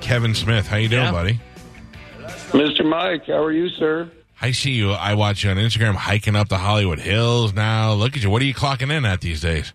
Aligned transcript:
Kevin 0.00 0.34
Smith, 0.34 0.66
how 0.68 0.76
you 0.76 0.88
doing, 0.88 1.04
Yeah. 1.04 1.12
buddy? 1.12 1.40
Mr. 2.52 2.84
Mike, 2.84 3.26
how 3.26 3.42
are 3.42 3.52
you, 3.52 3.68
sir? 3.70 4.10
I 4.40 4.52
see 4.52 4.70
you. 4.72 4.92
I 4.92 5.14
watch 5.14 5.42
you 5.44 5.50
on 5.50 5.56
Instagram 5.56 5.94
hiking 5.94 6.36
up 6.36 6.48
the 6.48 6.58
Hollywood 6.58 7.00
Hills 7.00 7.52
now. 7.54 7.92
Look 7.94 8.16
at 8.16 8.22
you. 8.22 8.30
What 8.30 8.42
are 8.42 8.44
you 8.44 8.54
clocking 8.54 8.92
in 8.92 9.04
at 9.04 9.20
these 9.20 9.40
days? 9.40 9.72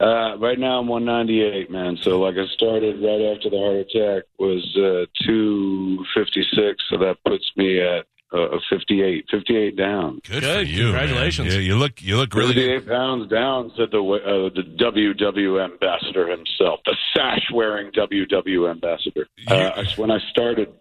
Uh, 0.00 0.36
right 0.38 0.58
now 0.58 0.80
I'm 0.80 0.88
198, 0.88 1.70
man. 1.70 1.96
So 2.02 2.20
like 2.20 2.36
I 2.36 2.46
started 2.54 3.00
right 3.02 3.36
after 3.36 3.50
the 3.50 3.58
heart 3.58 3.76
attack 3.76 4.24
was 4.38 4.64
uh, 4.76 5.06
256, 5.24 6.82
so 6.90 6.98
that 6.98 7.18
puts 7.24 7.52
me 7.56 7.80
at 7.80 8.06
uh, 8.32 8.58
58, 8.70 9.26
58 9.30 9.76
down. 9.76 10.20
Good, 10.28 10.42
Good. 10.42 10.66
for 10.66 10.72
you. 10.72 10.84
man. 10.84 10.92
Congratulations. 10.92 11.54
You, 11.54 11.60
you 11.60 11.76
look. 11.76 12.00
You 12.02 12.16
look 12.16 12.34
really. 12.34 12.54
58 12.54 12.88
pounds 12.88 13.30
down, 13.30 13.72
said 13.76 13.90
the 13.90 13.98
uh, 13.98 14.50
the 14.54 14.62
WW 14.62 15.64
ambassador 15.64 16.28
himself, 16.28 16.80
the 16.86 16.96
sash 17.14 17.44
wearing 17.52 17.92
WW 17.92 18.70
ambassador. 18.70 19.26
Uh, 19.46 19.84
when 19.96 20.10
I 20.10 20.18
started, 20.30 20.72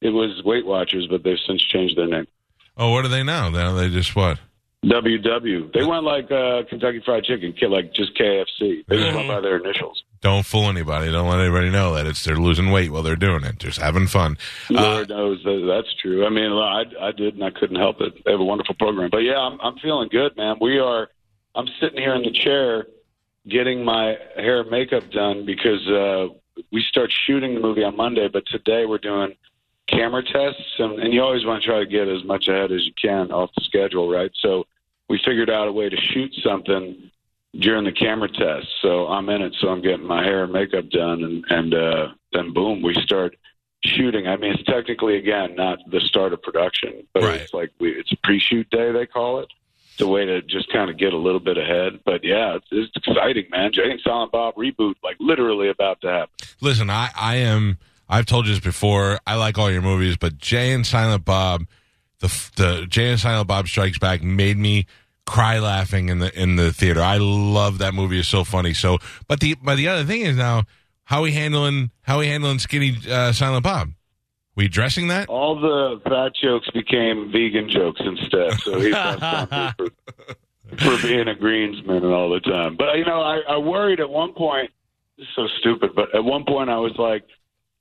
it 0.00 0.10
was 0.10 0.42
Weight 0.44 0.66
Watchers, 0.66 1.06
but 1.08 1.22
they've 1.22 1.38
since 1.46 1.62
changed 1.62 1.96
their 1.96 2.06
name. 2.08 2.26
Oh, 2.76 2.90
what 2.90 3.04
are 3.04 3.08
they 3.08 3.22
now? 3.22 3.48
Now 3.50 3.72
they 3.74 3.88
just 3.88 4.14
what? 4.16 4.38
WW. 4.84 5.72
They 5.72 5.84
went 5.84 6.04
like 6.04 6.30
uh, 6.30 6.62
Kentucky 6.68 7.00
Fried 7.04 7.24
Chicken, 7.24 7.54
like 7.70 7.94
just 7.94 8.16
KFC. 8.18 8.84
They 8.88 8.96
just 8.98 9.14
went 9.14 9.28
by 9.28 9.40
their 9.40 9.56
initials. 9.58 10.02
Don't 10.22 10.46
fool 10.46 10.68
anybody. 10.68 11.10
Don't 11.10 11.28
let 11.28 11.40
anybody 11.40 11.68
know 11.68 11.94
that 11.94 12.06
it's 12.06 12.24
they're 12.24 12.36
losing 12.36 12.70
weight 12.70 12.92
while 12.92 13.02
they're 13.02 13.16
doing 13.16 13.42
it. 13.42 13.58
Just 13.58 13.80
having 13.80 14.06
fun. 14.06 14.38
Uh, 14.70 14.74
Lord 14.74 15.08
knows 15.08 15.42
that 15.42 15.64
that's 15.66 15.92
true. 16.00 16.24
I 16.24 16.30
mean, 16.30 16.52
I, 16.52 16.84
I 17.00 17.10
did 17.10 17.34
and 17.34 17.42
I 17.42 17.50
couldn't 17.50 17.76
help 17.76 18.00
it. 18.00 18.24
They 18.24 18.30
have 18.30 18.40
a 18.40 18.44
wonderful 18.44 18.76
program. 18.76 19.10
But 19.10 19.18
yeah, 19.18 19.38
I'm, 19.38 19.60
I'm 19.60 19.76
feeling 19.78 20.08
good, 20.10 20.36
man. 20.36 20.56
We 20.60 20.78
are. 20.78 21.08
I'm 21.56 21.66
sitting 21.80 21.98
here 21.98 22.14
in 22.14 22.22
the 22.22 22.30
chair 22.30 22.86
getting 23.48 23.84
my 23.84 24.16
hair 24.36 24.60
and 24.60 24.70
makeup 24.70 25.10
done 25.10 25.44
because 25.44 25.86
uh, 25.88 26.28
we 26.70 26.82
start 26.88 27.12
shooting 27.26 27.54
the 27.54 27.60
movie 27.60 27.82
on 27.82 27.96
Monday. 27.96 28.28
But 28.28 28.44
today 28.46 28.86
we're 28.86 28.98
doing 28.98 29.34
camera 29.88 30.22
tests, 30.22 30.62
and, 30.78 31.00
and 31.00 31.12
you 31.12 31.20
always 31.20 31.44
want 31.44 31.62
to 31.62 31.68
try 31.68 31.80
to 31.80 31.86
get 31.86 32.08
as 32.08 32.24
much 32.24 32.46
ahead 32.46 32.70
as 32.70 32.86
you 32.86 32.92
can 33.00 33.32
off 33.32 33.50
the 33.56 33.64
schedule, 33.64 34.08
right? 34.08 34.30
So 34.40 34.64
we 35.08 35.20
figured 35.24 35.50
out 35.50 35.66
a 35.66 35.72
way 35.72 35.88
to 35.88 35.96
shoot 35.96 36.32
something 36.44 37.10
during 37.58 37.84
the 37.84 37.92
camera 37.92 38.28
test. 38.28 38.66
So 38.80 39.06
I'm 39.08 39.28
in 39.28 39.42
it. 39.42 39.54
So 39.60 39.68
I'm 39.68 39.82
getting 39.82 40.06
my 40.06 40.22
hair 40.24 40.44
and 40.44 40.52
makeup 40.52 40.88
done, 40.90 41.22
and 41.24 41.44
and 41.48 41.74
uh, 41.74 42.08
then 42.32 42.52
boom, 42.52 42.82
we 42.82 42.94
start 42.94 43.36
shooting. 43.84 44.26
I 44.28 44.36
mean, 44.36 44.52
it's 44.54 44.62
technically 44.64 45.16
again 45.16 45.54
not 45.56 45.78
the 45.90 46.00
start 46.00 46.32
of 46.32 46.42
production, 46.42 47.06
but 47.12 47.22
Right. 47.24 47.40
it's 47.40 47.52
like 47.54 47.70
we, 47.80 47.90
it's 47.92 48.12
pre-shoot 48.24 48.68
day 48.70 48.92
they 48.92 49.06
call 49.06 49.40
it. 49.40 49.48
It's 49.92 50.00
a 50.00 50.06
way 50.08 50.24
to 50.24 50.40
just 50.40 50.72
kind 50.72 50.88
of 50.90 50.96
get 50.96 51.12
a 51.12 51.18
little 51.18 51.40
bit 51.40 51.58
ahead. 51.58 52.00
But 52.06 52.24
yeah, 52.24 52.54
it's, 52.56 52.66
it's 52.70 52.96
exciting, 53.06 53.44
man. 53.50 53.72
Jay 53.72 53.90
and 53.90 54.00
Silent 54.00 54.32
Bob 54.32 54.54
reboot, 54.54 54.94
like 55.04 55.16
literally 55.20 55.68
about 55.68 56.00
to 56.00 56.08
happen. 56.08 56.34
Listen, 56.62 56.88
I, 56.88 57.10
I 57.14 57.36
am. 57.36 57.76
I've 58.08 58.24
told 58.24 58.46
you 58.46 58.52
this 58.54 58.60
before. 58.64 59.20
I 59.26 59.34
like 59.36 59.58
all 59.58 59.70
your 59.70 59.82
movies, 59.82 60.16
but 60.16 60.38
Jay 60.38 60.72
and 60.72 60.86
Silent 60.86 61.26
Bob, 61.26 61.66
the 62.20 62.28
the 62.56 62.86
Jay 62.88 63.10
and 63.10 63.20
Silent 63.20 63.48
Bob 63.48 63.68
Strikes 63.68 63.98
Back 63.98 64.22
made 64.22 64.56
me 64.56 64.86
cry 65.26 65.58
laughing 65.58 66.08
in 66.08 66.18
the 66.18 66.40
in 66.40 66.56
the 66.56 66.72
theater. 66.72 67.00
I 67.00 67.18
love 67.18 67.78
that 67.78 67.94
movie. 67.94 68.18
It's 68.18 68.28
so 68.28 68.44
funny. 68.44 68.74
So, 68.74 68.98
but 69.28 69.40
the 69.40 69.56
but 69.62 69.76
the 69.76 69.88
other 69.88 70.04
thing 70.04 70.22
is 70.22 70.36
now 70.36 70.64
how 71.04 71.22
we 71.22 71.32
handling 71.32 71.90
how 72.02 72.18
we 72.18 72.26
handling 72.26 72.58
skinny 72.58 72.96
uh, 73.10 73.32
Silent 73.32 73.64
Bob. 73.64 73.92
We 74.54 74.66
addressing 74.66 75.08
that? 75.08 75.28
All 75.28 75.58
the 75.58 76.00
fat 76.04 76.32
jokes 76.34 76.68
became 76.70 77.32
vegan 77.32 77.70
jokes 77.70 78.00
instead. 78.04 78.52
So 78.60 78.78
he's 78.78 78.94
for, 79.76 79.86
for 80.76 81.06
being 81.06 81.28
a 81.28 81.34
greensman 81.34 82.02
and 82.02 82.12
all 82.12 82.28
the 82.28 82.40
time. 82.40 82.76
But 82.76 82.98
you 82.98 83.04
know, 83.06 83.22
I, 83.22 83.40
I 83.48 83.56
worried 83.56 84.00
at 84.00 84.10
one 84.10 84.34
point. 84.34 84.70
This 85.16 85.26
is 85.26 85.34
so 85.34 85.46
stupid, 85.58 85.94
but 85.94 86.14
at 86.14 86.22
one 86.22 86.44
point 86.44 86.68
I 86.68 86.78
was 86.78 86.92
like, 86.98 87.24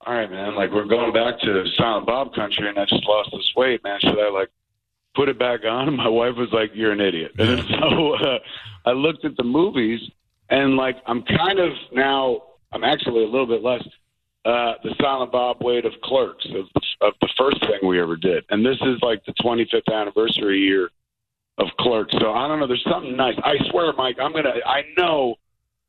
"All 0.06 0.14
right, 0.14 0.30
man, 0.30 0.56
like 0.56 0.72
we're 0.72 0.86
going 0.86 1.12
back 1.12 1.40
to 1.42 1.66
Silent 1.78 2.06
Bob 2.06 2.34
country, 2.34 2.70
and 2.70 2.78
I 2.78 2.86
just 2.86 3.06
lost 3.06 3.32
this 3.32 3.52
weight, 3.56 3.84
man. 3.84 4.00
Should 4.00 4.20
I 4.20 4.30
like 4.30 4.50
put 5.16 5.30
it 5.30 5.40
back 5.40 5.62
on?" 5.66 5.88
And 5.88 5.98
my 5.98 6.08
wife 6.08 6.36
was 6.36 6.50
like, 6.52 6.72
"You're 6.74 6.92
an 6.92 7.02
idiot." 7.02 7.32
And 7.38 7.64
so 7.80 8.14
uh, 8.16 8.40
I 8.86 8.92
looked 8.92 9.26
at 9.26 9.38
the 9.38 9.44
movies, 9.44 10.02
and 10.50 10.76
like 10.76 10.98
I'm 11.06 11.24
kind 11.24 11.60
of 11.60 11.72
now. 11.92 12.44
I'm 12.74 12.86
actually 12.86 13.24
a 13.24 13.28
little 13.28 13.48
bit 13.48 13.62
less 13.62 13.84
uh, 14.46 14.74
the 14.84 14.96
Silent 15.00 15.32
Bob 15.32 15.58
weight 15.62 15.86
of 15.86 15.94
Clerks 16.04 16.46
of, 16.56 16.66
of 17.02 17.14
the 17.22 17.30
first 17.38 17.60
thing 17.62 17.88
we 17.88 18.02
ever 18.02 18.16
did, 18.16 18.44
and 18.50 18.66
this 18.66 18.78
is 18.82 18.98
like 19.02 19.24
the 19.26 19.34
25th 19.34 19.94
anniversary 19.94 20.60
year 20.60 20.90
of 21.58 21.68
Clerks. 21.80 22.14
So 22.20 22.32
I 22.34 22.48
don't 22.48 22.60
know. 22.60 22.68
There's 22.68 22.86
something 22.90 23.16
nice. 23.16 23.36
I 23.44 23.56
swear, 23.70 23.94
Mike. 23.94 24.18
I'm 24.20 24.34
gonna. 24.34 24.54
I 24.66 24.84
know. 24.98 25.36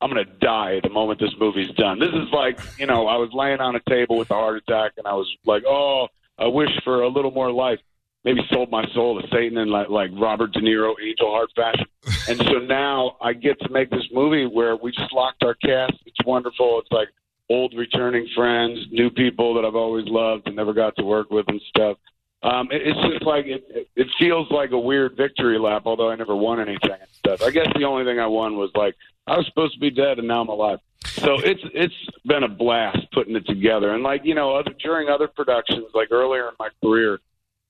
I'm 0.01 0.11
gonna 0.11 0.25
die 0.25 0.81
the 0.83 0.91
moment 0.91 1.21
this 1.21 1.33
movie's 1.39 1.71
done. 1.77 2.01
This 2.01 2.11
is 2.13 2.29
like, 2.33 2.59
you 2.77 2.87
know, 2.87 3.07
I 3.07 3.17
was 3.17 3.31
laying 3.33 3.61
on 3.61 3.77
a 3.77 3.81
table 3.89 4.19
with 4.19 4.31
a 4.31 4.35
heart 4.35 4.57
attack, 4.57 4.93
and 4.99 5.07
I 5.07 5.15
was 5.15 5.33
like, 5.47 5.63
oh, 5.67 6.09
I 6.39 6.47
wish 6.47 6.71
for 6.83 7.03
a 7.03 7.09
little 7.09 7.31
more 7.31 7.53
life. 7.53 7.79
Maybe 8.25 8.41
sold 8.51 8.71
my 8.71 8.87
soul 8.95 9.21
to 9.21 9.27
Satan 9.29 9.59
in 9.59 9.69
like 9.69 9.89
like 9.89 10.11
Robert 10.15 10.53
De 10.53 10.61
Niro, 10.61 10.95
Angel 11.03 11.31
Heart 11.31 11.51
fashion. 11.57 11.87
And 12.29 12.39
so 12.39 12.59
now 12.67 13.17
I 13.21 13.33
get 13.33 13.59
to 13.61 13.69
make 13.69 13.91
this 13.91 14.07
movie 14.13 14.47
where 14.47 14.77
we 14.77 14.93
just 14.93 15.13
locked 15.13 15.43
our 15.43 15.55
cast. 15.55 15.95
It's 16.07 16.25
wonderful. 16.25 16.79
It's 16.79 16.93
like 16.93 17.09
old 17.51 17.75
returning 17.77 18.29
friends, 18.35 18.79
new 18.91 19.11
people 19.11 19.55
that 19.55 19.65
I've 19.65 19.75
always 19.75 20.07
loved 20.07 20.47
and 20.47 20.57
never 20.57 20.73
got 20.73 20.97
to 20.97 21.05
work 21.05 21.31
with 21.31 21.47
and 21.49 21.61
stuff. 21.69 21.99
Um, 22.45 22.69
it, 22.71 22.83
it's 22.85 23.13
just 23.13 23.25
like 23.25 23.47
it, 23.47 23.65
it, 23.69 23.89
it 23.95 24.07
feels 24.19 24.51
like 24.51 24.71
a 24.73 24.79
weird 24.79 25.17
victory 25.17 25.59
lap, 25.59 25.83
although 25.85 26.11
I 26.11 26.17
never 26.17 26.35
won 26.35 26.61
anything 26.61 26.91
and 26.91 27.11
stuff. 27.19 27.43
I 27.43 27.51
guess 27.51 27.69
the 27.75 27.85
only 27.85 28.05
thing 28.05 28.19
I 28.19 28.27
won 28.27 28.57
was 28.57 28.71
like 28.75 28.97
I 29.27 29.37
was 29.37 29.47
supposed 29.47 29.75
to 29.75 29.81
be 29.81 29.91
dead 29.91 30.19
and 30.19 30.29
now 30.29 30.43
I'm 30.43 30.49
alive. 30.49 30.79
So 31.05 31.39
it's 31.41 31.63
it's 31.75 31.95
been 32.25 32.43
a 32.43 32.49
blast 32.49 33.11
putting 33.13 33.37
it 33.37 33.47
together. 33.47 33.95
And 33.95 34.03
like 34.03 34.25
you 34.25 34.35
know, 34.35 34.57
other, 34.57 34.73
during 34.83 35.09
other 35.09 35.29
productions, 35.29 35.87
like 35.95 36.11
earlier 36.11 36.49
in 36.49 36.55
my 36.59 36.69
career, 36.83 37.21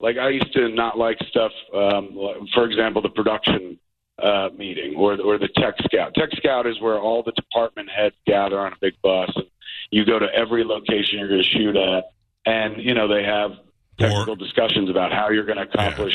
like 0.03 0.19
I 0.19 0.29
used 0.31 0.53
to 0.55 0.69
not 0.69 0.99
like 0.99 1.17
stuff. 1.31 1.53
Um, 1.75 2.19
for 2.53 2.67
example, 2.67 3.01
the 3.01 3.09
production 3.09 3.79
uh, 4.23 4.51
meeting 4.57 4.95
or 4.97 5.19
or 5.21 5.39
the 5.39 5.49
tech 5.57 5.75
scout. 5.85 6.15
Tech 6.15 6.31
scout 6.37 6.67
is 6.67 6.79
where 6.81 6.99
all 6.99 7.23
the 7.23 7.33
department 7.33 7.89
heads 7.89 8.17
gather 8.27 8.59
on 8.59 8.73
a 8.73 8.77
big 8.81 8.95
bus 9.03 9.31
and 9.37 9.47
you 9.91 10.05
go 10.05 10.19
to 10.19 10.27
every 10.35 10.65
location 10.65 11.19
you're 11.19 11.29
going 11.29 11.43
to 11.43 11.49
shoot 11.49 11.77
at, 11.77 12.13
and 12.45 12.83
you 12.83 12.95
know 12.95 13.09
they 13.09 13.23
have 13.23 13.53
technical 13.99 14.35
discussions 14.35 14.91
about 14.91 15.13
how 15.13 15.29
you're 15.31 15.45
going 15.45 15.59
to 15.59 15.65
accomplish 15.65 16.15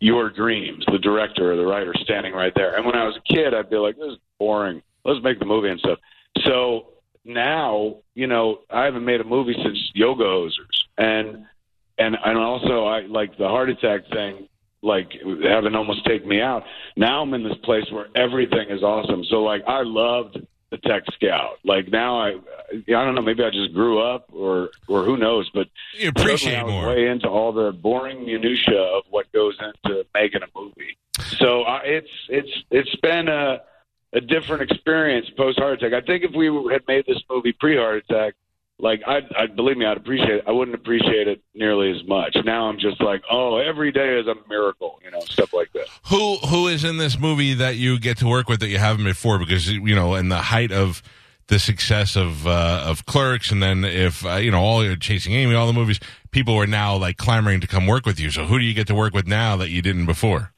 your 0.00 0.30
dreams. 0.30 0.84
The 0.90 0.98
director 0.98 1.52
or 1.52 1.56
the 1.56 1.66
writer 1.66 1.92
standing 2.02 2.32
right 2.32 2.52
there. 2.54 2.76
And 2.76 2.86
when 2.86 2.94
I 2.94 3.04
was 3.04 3.16
a 3.16 3.34
kid, 3.34 3.52
I'd 3.52 3.68
be 3.68 3.76
like, 3.76 3.96
"This 3.96 4.12
is 4.12 4.18
boring. 4.38 4.82
Let's 5.04 5.22
make 5.22 5.38
the 5.38 5.44
movie 5.44 5.68
and 5.68 5.80
stuff." 5.80 5.98
So 6.44 6.92
now, 7.24 7.96
you 8.14 8.26
know, 8.26 8.60
I 8.70 8.84
haven't 8.84 9.04
made 9.04 9.20
a 9.20 9.24
movie 9.24 9.56
since 9.62 9.90
Yoga 9.94 10.24
Hosers, 10.24 10.84
and 10.96 11.46
and 11.98 12.16
and 12.24 12.38
also 12.38 12.84
I 12.84 13.00
like 13.02 13.36
the 13.38 13.48
heart 13.48 13.70
attack 13.70 14.08
thing. 14.12 14.48
Like 14.82 15.12
having 15.42 15.74
almost 15.74 16.04
take 16.04 16.24
me 16.24 16.40
out. 16.40 16.62
Now 16.96 17.22
I'm 17.22 17.34
in 17.34 17.42
this 17.42 17.56
place 17.64 17.90
where 17.90 18.06
everything 18.14 18.68
is 18.70 18.82
awesome. 18.82 19.24
So 19.24 19.42
like 19.42 19.62
I 19.66 19.82
loved 19.82 20.38
the 20.70 20.76
tech 20.78 21.02
scout. 21.14 21.58
Like 21.64 21.88
now 21.88 22.20
I, 22.20 22.36
I 22.72 22.82
don't 22.86 23.14
know. 23.14 23.22
Maybe 23.22 23.42
I 23.42 23.50
just 23.50 23.72
grew 23.72 24.00
up, 24.00 24.28
or 24.32 24.70
or 24.86 25.02
who 25.04 25.16
knows. 25.16 25.50
But 25.52 25.68
You 25.98 26.10
appreciate 26.10 26.56
I 26.56 26.62
was 26.62 26.72
more. 26.72 26.88
Way 26.88 27.06
into 27.08 27.28
all 27.28 27.52
the 27.52 27.72
boring 27.72 28.24
minutia 28.26 28.80
of 28.80 29.04
what 29.10 29.30
goes 29.32 29.56
into 29.60 30.04
making 30.14 30.42
a 30.42 30.58
movie. 30.58 30.96
So 31.38 31.62
uh, 31.62 31.80
it's 31.84 32.10
it's 32.28 32.50
it's 32.70 32.94
been 32.96 33.28
a 33.28 33.60
a 34.12 34.20
different 34.20 34.70
experience 34.70 35.28
post 35.36 35.58
heart 35.58 35.82
attack. 35.82 36.00
I 36.00 36.06
think 36.06 36.22
if 36.22 36.32
we 36.34 36.46
had 36.70 36.82
made 36.86 37.06
this 37.06 37.22
movie 37.28 37.52
pre 37.52 37.76
heart 37.76 38.04
attack, 38.08 38.34
like 38.78 39.02
I, 39.06 39.20
I 39.36 39.46
believe 39.46 39.76
me, 39.76 39.86
I'd 39.86 39.96
appreciate 39.96 40.30
it. 40.30 40.44
I 40.46 40.52
wouldn't 40.52 40.74
appreciate 40.74 41.28
it 41.28 41.40
nearly 41.54 41.90
as 41.90 42.06
much. 42.06 42.36
Now 42.44 42.68
I'm 42.68 42.78
just 42.78 43.00
like, 43.00 43.22
oh, 43.30 43.56
every 43.56 43.90
day 43.90 44.18
is 44.18 44.26
a 44.26 44.34
miracle, 44.48 45.00
you 45.04 45.10
know, 45.10 45.20
stuff 45.20 45.52
like 45.54 45.72
that. 45.72 45.86
Who 46.08 46.36
who 46.36 46.68
is 46.68 46.84
in 46.84 46.98
this 46.98 47.18
movie 47.18 47.54
that 47.54 47.76
you 47.76 47.98
get 47.98 48.18
to 48.18 48.26
work 48.26 48.48
with 48.48 48.60
that 48.60 48.68
you 48.68 48.78
haven't 48.78 49.04
before? 49.04 49.38
Because 49.38 49.70
you 49.70 49.94
know, 49.94 50.14
in 50.14 50.28
the 50.28 50.36
height 50.36 50.72
of 50.72 51.02
the 51.48 51.58
success 51.58 52.16
of 52.16 52.46
uh, 52.46 52.84
of 52.86 53.06
Clerks, 53.06 53.50
and 53.50 53.62
then 53.62 53.84
if 53.84 54.24
uh, 54.26 54.36
you 54.36 54.50
know 54.50 54.60
all 54.60 54.84
your 54.84 54.96
Chasing 54.96 55.32
Amy, 55.32 55.54
all 55.54 55.66
the 55.66 55.72
movies, 55.72 56.00
people 56.30 56.54
are 56.56 56.66
now 56.66 56.96
like 56.96 57.16
clamoring 57.16 57.60
to 57.60 57.66
come 57.66 57.86
work 57.86 58.04
with 58.04 58.20
you. 58.20 58.30
So 58.30 58.44
who 58.44 58.58
do 58.58 58.64
you 58.64 58.74
get 58.74 58.86
to 58.88 58.94
work 58.94 59.14
with 59.14 59.26
now 59.26 59.56
that 59.56 59.70
you 59.70 59.80
didn't 59.80 60.06
before? 60.06 60.52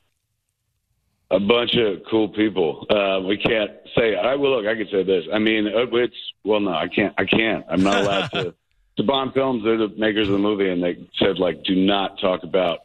A 1.30 1.38
bunch 1.38 1.74
of 1.76 2.00
cool 2.10 2.28
people. 2.30 2.86
Uh, 2.88 3.20
we 3.26 3.36
can't 3.36 3.70
say. 3.96 4.16
I 4.16 4.34
will 4.34 4.56
look. 4.56 4.66
I 4.66 4.74
can 4.74 4.88
say 4.90 5.02
this. 5.04 5.24
I 5.32 5.38
mean, 5.38 5.66
uh, 5.66 5.84
it's 5.96 6.14
well, 6.44 6.60
no, 6.60 6.70
I 6.72 6.88
can't. 6.88 7.14
I 7.18 7.26
can't. 7.26 7.66
I'm 7.70 7.82
not 7.82 7.96
allowed 8.00 8.30
to 8.32 8.54
Saban 8.98 9.32
Films, 9.32 9.62
they're 9.64 9.76
the 9.78 9.88
makers 9.96 10.26
of 10.26 10.32
the 10.32 10.38
movie, 10.38 10.70
and 10.70 10.82
they 10.82 11.08
said 11.18 11.38
like, 11.38 11.62
do 11.64 11.74
not 11.76 12.18
talk 12.20 12.42
about 12.42 12.80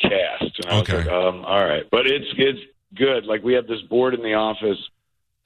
cast. 0.00 0.58
And 0.58 0.68
I 0.68 0.80
Okay. 0.80 0.96
was 0.96 1.06
like, 1.06 1.14
um, 1.14 1.44
all 1.44 1.64
right, 1.64 1.84
but 1.90 2.06
it's 2.06 2.26
it's 2.38 2.60
good. 2.94 3.26
Like 3.26 3.42
we 3.42 3.54
have 3.54 3.66
this 3.66 3.82
board 3.82 4.14
in 4.14 4.22
the 4.22 4.34
office. 4.34 4.78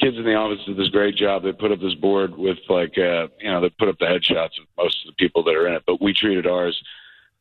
Kids 0.00 0.16
in 0.16 0.24
the 0.24 0.34
office 0.34 0.64
did 0.64 0.76
this 0.76 0.90
great 0.90 1.16
job. 1.16 1.42
They 1.42 1.52
put 1.52 1.72
up 1.72 1.80
this 1.80 1.94
board 1.94 2.36
with 2.36 2.58
like, 2.68 2.96
uh, 2.96 3.26
you 3.40 3.50
know, 3.50 3.60
they 3.60 3.70
put 3.70 3.88
up 3.88 3.98
the 3.98 4.04
headshots 4.04 4.56
of 4.60 4.66
most 4.76 5.04
of 5.04 5.12
the 5.12 5.16
people 5.18 5.42
that 5.42 5.56
are 5.56 5.66
in 5.66 5.74
it, 5.74 5.82
but 5.88 6.00
we 6.00 6.12
treated 6.12 6.46
ours 6.46 6.80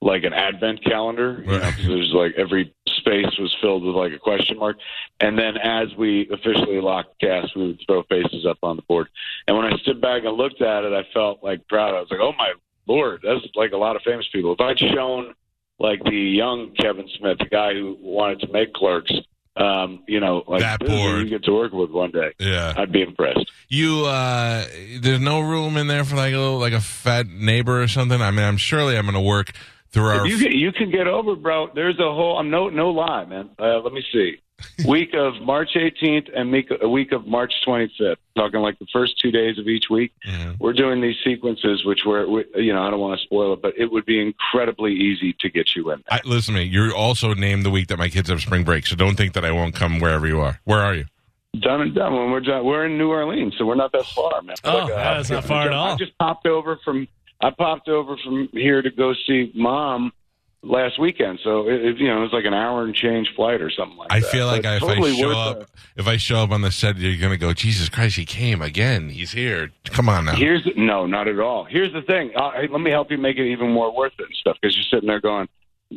like 0.01 0.23
an 0.23 0.33
advent 0.33 0.83
calendar. 0.83 1.43
You 1.45 1.51
know, 1.51 1.71
there's 1.85 2.11
like 2.13 2.33
every 2.35 2.73
space 3.07 3.37
was 3.39 3.55
filled 3.61 3.83
with 3.83 3.95
like 3.95 4.11
a 4.13 4.19
question 4.19 4.57
mark, 4.59 4.77
and 5.19 5.37
then 5.37 5.57
as 5.57 5.87
we 5.97 6.27
officially 6.31 6.81
locked 6.81 7.19
cast, 7.21 7.55
we 7.55 7.67
would 7.67 7.79
throw 7.85 8.03
faces 8.03 8.45
up 8.45 8.57
on 8.63 8.75
the 8.75 8.81
board. 8.83 9.07
And 9.47 9.55
when 9.57 9.65
I 9.65 9.77
stood 9.77 10.01
back 10.01 10.23
and 10.25 10.35
looked 10.35 10.61
at 10.61 10.83
it, 10.83 10.93
I 10.93 11.03
felt 11.13 11.43
like 11.43 11.67
proud. 11.67 11.95
I 11.95 11.99
was 12.01 12.11
like, 12.11 12.19
oh 12.19 12.33
my 12.37 12.53
lord, 12.87 13.21
that's 13.23 13.45
like 13.55 13.71
a 13.71 13.77
lot 13.77 13.95
of 13.95 14.01
famous 14.03 14.27
people. 14.31 14.53
If 14.53 14.59
I'd 14.61 14.79
shown 14.79 15.33
like 15.79 16.03
the 16.03 16.11
young 16.15 16.71
Kevin 16.79 17.07
Smith, 17.17 17.37
the 17.39 17.45
guy 17.45 17.73
who 17.73 17.97
wanted 18.01 18.39
to 18.41 18.47
make 18.51 18.73
Clerks, 18.73 19.11
um, 19.55 20.03
you 20.07 20.19
know, 20.19 20.43
like 20.47 20.61
That 20.61 20.79
board. 20.79 21.19
you 21.19 21.25
get 21.29 21.43
to 21.45 21.51
work 21.51 21.71
with 21.71 21.91
one 21.91 22.11
day, 22.11 22.31
Yeah. 22.39 22.73
I'd 22.77 22.91
be 22.91 23.01
impressed. 23.01 23.51
You 23.69 24.05
uh 24.05 24.65
there's 25.01 25.19
no 25.19 25.39
room 25.41 25.77
in 25.77 25.87
there 25.87 26.03
for 26.03 26.15
like 26.15 26.33
a 26.33 26.37
little 26.37 26.59
like 26.59 26.73
a 26.73 26.81
fat 26.81 27.27
neighbor 27.27 27.81
or 27.81 27.87
something. 27.87 28.21
I 28.21 28.31
mean, 28.31 28.45
I'm 28.45 28.57
surely 28.57 28.97
I'm 28.97 29.03
going 29.05 29.15
to 29.15 29.19
work 29.21 29.51
through 29.91 30.05
our 30.05 30.25
If 30.25 30.31
you 30.31 30.37
can, 30.37 30.51
you 30.57 30.71
can 30.71 30.91
get 30.91 31.07
over, 31.07 31.35
bro. 31.35 31.69
There's 31.73 31.99
a 31.99 32.03
whole. 32.13 32.37
I'm 32.37 32.49
no 32.49 32.69
no 32.69 32.89
lie, 32.89 33.25
man. 33.25 33.49
Uh, 33.59 33.79
let 33.79 33.93
me 33.93 34.03
see. 34.11 34.37
week 34.87 35.13
of 35.13 35.35
March 35.43 35.69
18th 35.75 36.29
and 36.35 36.51
week, 36.51 36.69
a 36.81 36.89
week 36.89 37.11
of 37.11 37.27
March 37.27 37.53
25th. 37.67 38.15
Talking 38.35 38.59
like 38.61 38.79
the 38.79 38.87
first 38.91 39.19
two 39.19 39.29
days 39.29 39.59
of 39.59 39.67
each 39.67 39.85
week. 39.87 40.11
Mhm. 40.27 40.55
We're 40.59 40.73
doing 40.73 40.99
these 40.99 41.15
sequences, 41.23 41.85
which 41.85 41.99
were, 42.07 42.27
we, 42.27 42.43
you 42.55 42.73
know, 42.73 42.81
I 42.81 42.89
don't 42.89 42.99
want 42.99 43.19
to 43.19 43.23
spoil 43.23 43.53
it, 43.53 43.61
but 43.61 43.75
it 43.77 43.91
would 43.91 44.05
be 44.07 44.19
incredibly 44.19 44.93
easy 44.93 45.35
to 45.41 45.49
get 45.49 45.75
you 45.75 45.91
in. 45.91 46.03
I, 46.09 46.21
listen 46.25 46.55
to 46.55 46.61
me. 46.61 46.65
You're 46.65 46.91
also 46.91 47.35
named 47.35 47.65
the 47.65 47.69
week 47.69 47.87
that 47.89 47.99
my 47.99 48.09
kids 48.09 48.29
have 48.31 48.41
spring 48.41 48.63
break, 48.63 48.87
so 48.87 48.95
don't 48.95 49.15
think 49.15 49.33
that 49.33 49.45
I 49.45 49.51
won't 49.51 49.75
come 49.75 49.99
wherever 49.99 50.25
you 50.25 50.39
are. 50.41 50.59
Where 50.63 50.79
are 50.79 50.95
you? 50.95 51.05
Done 51.59 51.81
and 51.81 51.93
done. 51.93 52.13
When 52.13 52.31
we're 52.31 52.39
done, 52.39 52.65
we're 52.65 52.85
in 52.87 52.97
New 52.97 53.09
Orleans, 53.11 53.53
so 53.59 53.65
we're 53.65 53.75
not 53.75 53.91
that 53.91 54.05
far, 54.07 54.41
man. 54.41 54.55
Oh, 54.63 54.73
Like, 54.73 54.83
uh, 54.83 54.87
yeah, 54.89 55.13
that's 55.17 55.29
not 55.29 55.45
far 55.45 55.67
at 55.67 55.71
all. 55.73 55.89
I 55.93 55.95
just 55.97 56.17
popped 56.17 56.47
over 56.47 56.79
from. 56.83 57.07
I 57.41 57.51
popped 57.51 57.87
over 57.87 58.17
from 58.17 58.49
here 58.51 58.81
to 58.81 58.89
go 58.89 59.13
see 59.27 59.51
mom 59.53 60.11
last 60.63 60.99
weekend, 60.99 61.39
so 61.43 61.67
it, 61.67 61.85
it, 61.85 61.97
you 61.97 62.07
know 62.07 62.17
it 62.17 62.21
was 62.21 62.33
like 62.33 62.45
an 62.45 62.53
hour 62.53 62.83
and 62.83 62.93
change 62.93 63.31
flight 63.35 63.61
or 63.61 63.69
something 63.69 63.97
like 63.97 64.11
I 64.11 64.19
that. 64.19 64.27
I 64.27 64.31
feel 64.31 64.47
like 64.47 64.65
I, 64.65 64.75
if 64.75 64.81
totally 64.81 65.11
I 65.11 65.15
show 65.15 65.31
up, 65.31 65.69
if 65.95 66.07
I 66.07 66.17
show 66.17 66.37
up 66.37 66.51
on 66.51 66.61
the 66.61 66.71
set, 66.71 66.97
you're 66.97 67.17
going 67.17 67.31
to 67.31 67.37
go, 67.37 67.53
Jesus 67.53 67.89
Christ, 67.89 68.15
he 68.15 68.25
came 68.25 68.61
again. 68.61 69.09
He's 69.09 69.31
here. 69.31 69.71
Come 69.85 70.09
on 70.09 70.25
now. 70.25 70.35
Here's 70.35 70.67
no, 70.75 71.05
not 71.05 71.27
at 71.27 71.39
all. 71.39 71.65
Here's 71.65 71.93
the 71.93 72.01
thing. 72.01 72.31
Uh, 72.35 72.51
let 72.71 72.81
me 72.81 72.91
help 72.91 73.11
you 73.11 73.17
make 73.17 73.37
it 73.37 73.49
even 73.51 73.71
more 73.71 73.95
worth 73.95 74.13
it 74.19 74.25
and 74.25 74.35
stuff 74.35 74.57
because 74.61 74.75
you're 74.75 74.85
sitting 74.85 75.07
there 75.07 75.21
going, 75.21 75.47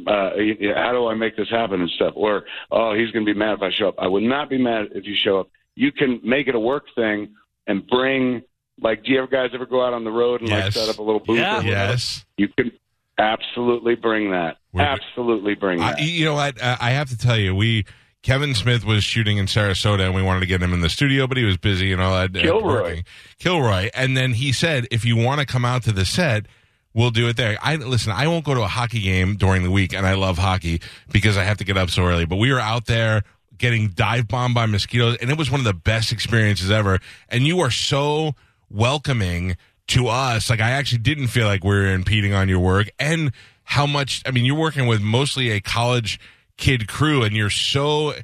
uh, 0.07 0.31
"How 0.77 0.93
do 0.93 1.07
I 1.07 1.15
make 1.15 1.37
this 1.37 1.49
happen?" 1.51 1.81
and 1.81 1.91
stuff. 1.91 2.13
Or, 2.17 2.45
"Oh, 2.71 2.95
he's 2.95 3.11
going 3.11 3.25
to 3.25 3.33
be 3.33 3.39
mad 3.39 3.55
if 3.55 3.63
I 3.63 3.71
show 3.71 3.89
up." 3.89 3.95
I 3.99 4.07
would 4.07 4.23
not 4.23 4.51
be 4.51 4.59
mad 4.59 4.89
if 4.95 5.07
you 5.07 5.17
show 5.17 5.41
up. 5.41 5.49
You 5.75 5.91
can 5.91 6.21
make 6.23 6.49
it 6.49 6.55
a 6.55 6.61
work 6.61 6.85
thing 6.95 7.31
and 7.67 7.87
bring. 7.87 8.43
Like, 8.83 9.05
do 9.05 9.13
you 9.13 9.19
ever 9.19 9.27
guys 9.27 9.51
ever 9.55 9.67
go 9.67 9.85
out 9.85 9.93
on 9.93 10.05
the 10.05 10.11
road 10.11 10.41
and 10.41 10.51
like 10.51 10.73
set 10.73 10.89
up 10.89 10.99
a 10.99 11.03
little 11.03 11.21
booth? 11.21 11.39
Yeah. 11.39 11.61
Yes. 11.61 12.25
You 12.37 12.49
can 12.49 12.73
absolutely 13.19 13.95
bring 13.95 14.31
that. 14.31 14.57
We're- 14.73 14.87
absolutely 14.87 15.55
bring 15.55 15.81
I, 15.81 15.93
that. 15.93 16.03
you 16.03 16.25
know 16.25 16.35
what? 16.35 16.61
Uh, 16.61 16.77
I 16.81 16.91
have 16.91 17.09
to 17.11 17.19
tell 17.19 17.37
you, 17.37 17.55
we 17.55 17.85
Kevin 18.23 18.55
Smith 18.55 18.85
was 18.85 19.03
shooting 19.05 19.39
in 19.39 19.47
Sarasota, 19.47 20.01
and 20.01 20.15
we 20.15 20.23
wanted 20.23 20.41
to 20.41 20.47
get 20.47 20.63
him 20.63 20.73
in 20.73 20.81
the 20.81 20.89
studio, 20.91 21.27
but 21.27 21.37
he 21.37 21.45
was 21.45 21.57
busy 21.57 21.93
and 21.93 22.01
all 22.03 22.15
that. 22.15 22.37
uh, 22.37 22.41
Kilroy. 22.41 22.63
working. 22.83 23.05
Kilroy, 23.39 23.91
and 23.95 24.17
then 24.17 24.33
he 24.35 24.53
said, 24.53 24.87
if 24.91 25.05
you 25.05 25.17
want 25.17 25.41
to 25.41 25.47
come 25.47 25.65
out 25.65 25.83
to 25.85 25.93
the 25.93 26.05
set. 26.05 26.47
We'll 26.93 27.13
do 27.13 27.29
it 27.29 27.37
there. 27.37 27.57
I 27.63 27.77
listen. 27.77 28.11
I 28.11 28.27
won't 28.27 28.45
go 28.45 28.53
to 28.53 28.63
a 28.63 28.67
hockey 28.67 28.99
game 29.01 29.37
during 29.37 29.63
the 29.63 29.71
week, 29.71 29.95
and 29.95 30.05
I 30.05 30.15
love 30.15 30.39
hockey 30.39 30.81
because 31.13 31.37
I 31.37 31.45
have 31.45 31.57
to 31.59 31.65
get 31.65 31.77
up 31.77 31.89
so 31.89 32.03
early. 32.03 32.25
But 32.25 32.39
we 32.39 32.53
were 32.53 32.59
out 32.59 32.87
there 32.87 33.23
getting 33.57 33.91
dive 33.91 34.27
bombed 34.27 34.57
by 34.57 34.67
mosquitoes, 34.67 35.17
and 35.21 35.31
it 35.31 35.39
was 35.39 35.53
one 35.53 35.61
of 35.61 35.65
the 35.65 35.73
best 35.73 36.11
experiences 36.11 36.69
ever. 36.69 36.99
And 37.29 37.47
you 37.47 37.61
are 37.61 37.71
so 37.71 38.35
welcoming 38.71 39.57
to 39.89 40.09
us. 40.09 40.49
Like 40.51 40.61
I 40.61 40.71
actually 40.71 40.99
didn't 40.99 41.29
feel 41.29 41.47
like 41.47 41.65
we 41.65 41.71
were 41.71 41.93
impeding 41.93 42.33
on 42.33 42.49
your 42.49 42.61
work, 42.61 42.89
and 42.99 43.33
how 43.65 43.87
much. 43.87 44.23
I 44.27 44.31
mean, 44.31 44.45
you're 44.45 44.57
working 44.59 44.87
with 44.87 45.01
mostly 45.01 45.51
a 45.51 45.61
college 45.61 46.19
kid 46.57 46.89
crew, 46.89 47.23
and 47.23 47.35
you're 47.35 47.51
so 47.51 48.15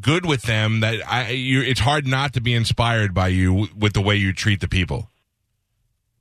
good 0.00 0.26
with 0.26 0.42
them 0.42 0.80
that 0.80 1.00
I. 1.10 1.30
You, 1.30 1.62
it's 1.62 1.80
hard 1.80 2.06
not 2.06 2.34
to 2.34 2.40
be 2.40 2.54
inspired 2.54 3.14
by 3.14 3.28
you 3.28 3.68
with 3.76 3.94
the 3.94 4.00
way 4.02 4.16
you 4.16 4.32
treat 4.32 4.60
the 4.60 4.68
people. 4.68 5.10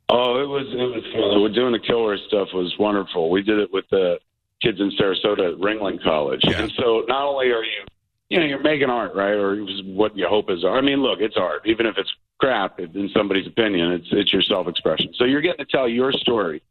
Oh, 0.10 0.40
it 0.42 0.48
was 0.48 0.66
it 0.72 0.78
was. 0.78 1.42
We're 1.42 1.54
doing 1.54 1.74
the 1.74 1.80
killer 1.86 2.18
stuff 2.28 2.48
was 2.54 2.74
wonderful. 2.80 3.30
We 3.30 3.42
did 3.44 3.60
it 3.60 3.70
with 3.74 3.86
the 3.92 4.20
kids 4.62 4.80
in 4.80 4.92
Sarasota 4.92 5.54
at 5.54 5.60
Ringling 5.60 6.02
College, 6.02 6.42
Yeah. 6.44 6.62
and 6.62 6.72
so 6.78 7.04
not 7.08 7.26
only 7.28 7.48
are 7.48 7.64
you, 7.64 7.84
you 8.30 8.40
know, 8.40 8.46
you're 8.46 8.62
making 8.64 8.90
art, 8.90 9.14
right, 9.14 9.34
or 9.36 9.54
it 9.56 9.62
was 9.62 9.82
what 9.86 10.18
you 10.18 10.26
hope 10.28 10.50
is 10.50 10.64
art. 10.64 10.82
I 10.82 10.86
mean, 10.86 11.02
look, 11.02 11.20
it's 11.20 11.36
art, 11.38 11.62
even 11.66 11.86
if 11.86 11.96
it's 11.98 12.10
crap 12.40 12.80
in 12.80 13.10
somebody's 13.16 13.48
opinion. 13.48 13.92
It's 13.94 14.08
it's 14.12 14.34
your 14.34 14.42
self 14.42 14.68
expression. 14.68 15.14
So 15.16 15.26
you're 15.26 15.42
getting 15.42 15.66
to 15.66 15.72
tell 15.72 15.88
your 15.88 16.12
story, 16.12 16.62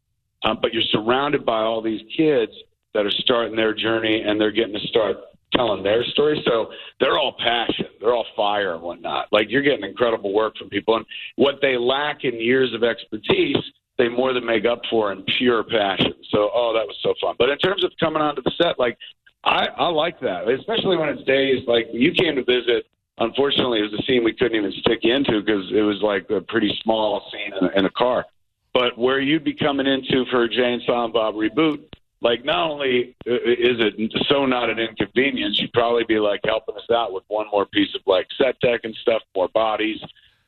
um, 0.43 0.59
but 0.61 0.73
you're 0.73 0.83
surrounded 0.91 1.45
by 1.45 1.61
all 1.61 1.81
these 1.81 2.01
kids 2.15 2.51
that 2.93 3.05
are 3.05 3.11
starting 3.11 3.55
their 3.55 3.73
journey, 3.73 4.23
and 4.25 4.39
they're 4.39 4.51
getting 4.51 4.73
to 4.73 4.87
start 4.87 5.17
telling 5.53 5.83
their 5.83 6.03
story. 6.05 6.41
So 6.45 6.71
they're 6.99 7.17
all 7.17 7.35
passion, 7.39 7.85
they're 7.99 8.13
all 8.13 8.25
fire 8.35 8.73
and 8.73 8.81
whatnot. 8.81 9.27
Like 9.31 9.47
you're 9.49 9.61
getting 9.61 9.85
incredible 9.85 10.33
work 10.33 10.57
from 10.57 10.69
people, 10.69 10.95
and 10.95 11.05
what 11.35 11.55
they 11.61 11.77
lack 11.77 12.23
in 12.23 12.39
years 12.39 12.73
of 12.73 12.83
expertise, 12.83 13.57
they 13.97 14.09
more 14.09 14.33
than 14.33 14.45
make 14.45 14.65
up 14.65 14.81
for 14.89 15.11
in 15.11 15.23
pure 15.37 15.63
passion. 15.63 16.13
So, 16.31 16.49
oh, 16.53 16.73
that 16.73 16.85
was 16.85 16.95
so 17.01 17.13
fun. 17.21 17.35
But 17.37 17.49
in 17.49 17.57
terms 17.57 17.83
of 17.83 17.91
coming 17.99 18.21
onto 18.21 18.41
the 18.41 18.51
set, 18.61 18.77
like 18.79 18.97
I, 19.43 19.67
I 19.77 19.87
like 19.87 20.19
that, 20.21 20.47
especially 20.47 20.97
when 20.97 21.09
it's 21.09 21.23
days 21.23 21.63
like 21.67 21.87
you 21.93 22.11
came 22.11 22.35
to 22.35 22.43
visit. 22.43 22.85
Unfortunately, 23.19 23.79
it 23.79 23.91
was 23.91 23.93
a 23.93 24.03
scene 24.03 24.23
we 24.23 24.33
couldn't 24.33 24.57
even 24.57 24.71
stick 24.79 24.99
into 25.03 25.41
because 25.41 25.71
it 25.71 25.81
was 25.81 26.01
like 26.01 26.29
a 26.29 26.41
pretty 26.41 26.77
small 26.83 27.29
scene 27.31 27.51
in 27.59 27.67
a, 27.67 27.79
in 27.79 27.85
a 27.85 27.89
car. 27.91 28.25
But 28.73 28.97
where 28.97 29.19
you'd 29.19 29.43
be 29.43 29.55
coming 29.55 29.87
into 29.87 30.25
for 30.29 30.43
a 30.43 30.49
Jay 30.49 30.73
and 30.73 30.81
Silent 30.85 31.13
Bob 31.13 31.33
reboot, 31.33 31.83
like 32.21 32.45
not 32.45 32.69
only 32.69 33.15
is 33.25 33.77
it 33.79 34.13
so 34.27 34.45
not 34.45 34.69
an 34.69 34.79
inconvenience, 34.79 35.59
you'd 35.59 35.73
probably 35.73 36.03
be 36.03 36.19
like 36.19 36.41
helping 36.45 36.75
us 36.75 36.89
out 36.91 37.11
with 37.11 37.23
one 37.27 37.47
more 37.51 37.65
piece 37.65 37.93
of 37.95 38.01
like 38.05 38.27
set 38.37 38.59
tech 38.61 38.81
and 38.83 38.95
stuff, 39.01 39.21
more 39.35 39.49
bodies 39.49 39.99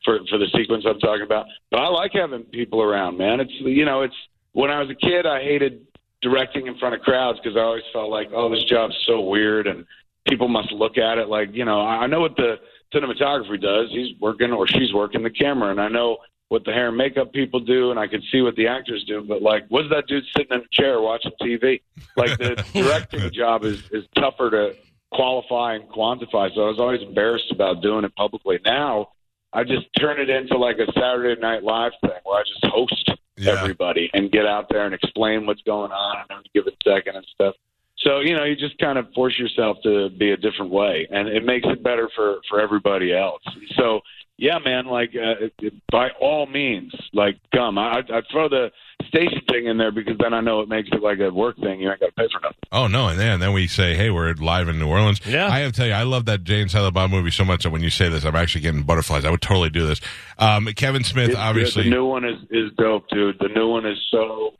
for 0.04 0.20
for 0.30 0.38
the 0.38 0.48
sequence 0.56 0.86
I'm 0.88 1.00
talking 1.00 1.24
about. 1.24 1.48
But 1.72 1.82
I 1.82 1.88
like 1.88 2.12
having 2.14 2.44
people 2.44 2.82
around, 2.82 3.18
man. 3.18 3.40
It's 3.40 3.54
you 3.60 3.86
know, 3.86 4.02
it's 4.02 4.16
when 4.54 4.70
I 4.72 4.80
was 4.80 4.90
a 4.90 4.96
kid, 4.96 5.26
I 5.26 5.42
hated 5.42 5.86
directing 6.22 6.68
in 6.68 6.78
front 6.78 6.96
of 6.96 7.02
crowds 7.02 7.40
because 7.42 7.56
I 7.56 7.62
always 7.62 7.84
felt 7.94 8.10
like, 8.10 8.30
oh, 8.34 8.50
this 8.50 8.64
job's 8.66 8.98
so 9.06 9.22
weird, 9.22 9.68
and 9.68 9.86
people 10.30 10.48
must 10.48 10.72
look 10.72 10.98
at 10.98 11.18
it 11.18 11.28
like, 11.28 11.50
you 11.54 11.66
know, 11.66 11.82
I 11.82 12.08
know 12.08 12.22
what 12.22 12.36
the 12.36 12.60
cinematography 12.94 13.62
does. 13.62 13.90
He's 13.90 14.18
working 14.20 14.52
or 14.52 14.68
she's 14.68 14.94
working 14.94 15.24
the 15.24 15.30
camera, 15.30 15.72
and 15.72 15.82
I 15.82 15.88
know 15.90 16.18
what 16.50 16.66
the 16.66 16.72
hair 16.72 16.88
and 16.88 16.98
makeup 16.98 17.32
people 17.32 17.60
do, 17.60 17.92
and 17.92 18.00
I 18.00 18.08
can 18.08 18.22
see 18.32 18.42
what 18.42 18.56
the 18.56 18.68
actors 18.68 19.04
do. 19.06 19.22
But 19.28 19.42
like, 19.42 19.70
was 19.70 19.86
that 19.92 20.08
dude 20.08 20.24
sitting 20.36 20.58
in 20.58 20.62
a 20.62 20.68
chair 20.72 21.00
watching 21.02 21.32
TV? 21.42 21.82
Like 22.16 22.38
the 22.38 22.56
directing 22.74 23.32
job 23.32 23.64
is 23.66 23.84
is 23.92 24.06
tougher 24.16 24.50
to 24.52 24.76
qualify 25.12 25.76
and 25.76 25.84
quantify. 25.90 26.54
So 26.56 26.64
I 26.66 26.68
was 26.70 26.80
always 26.80 27.02
embarrassed 27.02 27.52
about 27.52 27.82
doing 27.82 28.04
it 28.06 28.16
publicly. 28.16 28.60
Now 28.66 29.10
I 29.54 29.64
just 29.64 29.88
turn 30.00 30.20
it 30.20 30.30
into 30.30 30.58
like 30.58 30.78
a 30.78 30.92
Saturday 30.94 31.40
Night 31.40 31.64
Live 31.64 31.92
thing 32.02 32.12
where 32.24 32.40
I 32.40 32.44
just 32.44 32.66
host 32.66 33.10
Yeah. 33.38 33.54
everybody 33.54 34.10
and 34.14 34.32
get 34.32 34.46
out 34.46 34.68
there 34.70 34.86
and 34.86 34.94
explain 34.94 35.46
what's 35.48 35.62
going 35.64 35.92
on 35.92 36.18
and 36.18 36.26
then 36.30 36.38
give 36.54 36.68
it 36.68 36.76
a 36.86 36.90
second 36.90 37.16
and 37.16 37.26
stuff. 37.34 37.56
So 38.02 38.20
you 38.22 38.36
know, 38.36 38.44
you 38.46 38.56
just 38.56 38.78
kind 38.80 38.98
of 38.98 39.12
force 39.14 39.38
yourself 39.38 39.78
to 39.84 40.10
be 40.10 40.32
a 40.32 40.38
different 40.38 40.72
way, 40.72 41.08
and 41.12 41.28
it 41.28 41.44
makes 41.46 41.68
it 41.68 41.84
better 41.84 42.10
for 42.16 42.38
for 42.50 42.62
everybody 42.62 43.14
else. 43.14 43.42
So 43.78 44.02
yeah, 44.38 44.58
man, 44.64 44.86
like 44.86 45.10
uh, 45.16 45.48
it- 45.60 45.74
by 45.92 46.10
all 46.22 46.46
means, 46.46 46.94
like 47.14 47.38
come. 47.54 47.78
I 47.78 48.00
I 48.00 48.22
throw 48.32 48.48
the 48.48 48.72
station 49.08 49.42
thing 49.50 49.66
in 49.66 49.78
there 49.78 49.92
because 49.92 50.18
then 50.18 50.34
I 50.34 50.40
know 50.40 50.62
it 50.62 50.70
makes 50.70 50.88
it 50.94 51.02
like 51.02 51.20
a 51.20 51.30
work 51.30 51.58
thing. 51.58 51.82
You 51.82 51.90
ain't 51.92 52.00
got 52.00 52.06
to 52.08 52.12
pay 52.14 52.28
for 52.32 52.40
nothing. 52.40 52.56
Oh 52.72 52.88
no, 52.88 53.08
and 53.10 53.20
then, 53.20 53.34
and 53.34 53.42
then 53.42 53.52
we 53.52 53.68
say, 53.68 53.96
"Hey, 53.96 54.10
we're 54.12 54.34
live 54.36 54.70
in 54.70 54.80
New 54.80 54.88
Orleans." 54.88 55.20
Yeah. 55.26 55.48
I 55.50 55.60
have 55.60 55.74
to 55.74 55.78
tell 55.78 55.88
you, 55.88 55.94
I 55.94 56.04
love 56.04 56.24
that 56.26 56.46
Jay 56.46 56.62
and 56.62 56.72
Silent 56.72 56.94
Bob 56.94 57.12
movie 57.12 57.32
so 57.32 57.44
much 57.44 57.64
that 57.64 57.72
when 57.72 57.82
you 57.82 57.90
say 57.90 58.08
this, 58.08 58.24
I'm 58.24 58.36
actually 58.38 58.62
getting 58.62 58.84
butterflies. 58.84 59.26
I 59.26 59.30
would 59.32 59.42
totally 59.42 59.72
do 59.72 59.86
this. 59.86 60.00
Um, 60.38 60.68
Kevin 60.68 61.04
Smith, 61.04 61.32
It's- 61.32 61.44
obviously, 61.44 61.84
the 61.84 61.90
new 61.90 62.06
one 62.06 62.24
is 62.24 62.38
is 62.50 62.72
dope, 62.78 63.10
dude. 63.10 63.40
The 63.40 63.50
new 63.50 63.68
one 63.68 63.86
is 63.86 63.98
so 64.10 64.54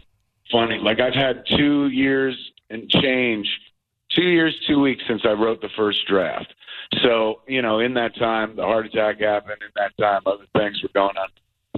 funny. 0.52 0.78
Like 0.80 1.00
I've 1.00 1.14
had 1.16 1.44
two 1.58 1.88
years 1.88 2.36
and 2.70 2.90
change, 2.90 3.48
two 4.16 4.28
years, 4.28 4.56
two 4.68 4.80
weeks 4.80 5.04
since 5.08 5.22
I 5.26 5.32
wrote 5.32 5.62
the 5.62 5.70
first 5.76 6.06
draft. 6.08 6.54
So 7.04 7.42
you 7.48 7.62
know, 7.62 7.80
in 7.80 7.94
that 7.96 8.16
time, 8.16 8.56
the 8.56 8.64
heart 8.64 8.86
attack 8.86 9.20
happened. 9.20 9.62
In 9.62 9.72
that 9.76 9.92
time, 10.02 10.22
other 10.26 10.46
things 10.58 10.82
were 10.82 10.90
going 10.94 11.18
on, 11.18 11.30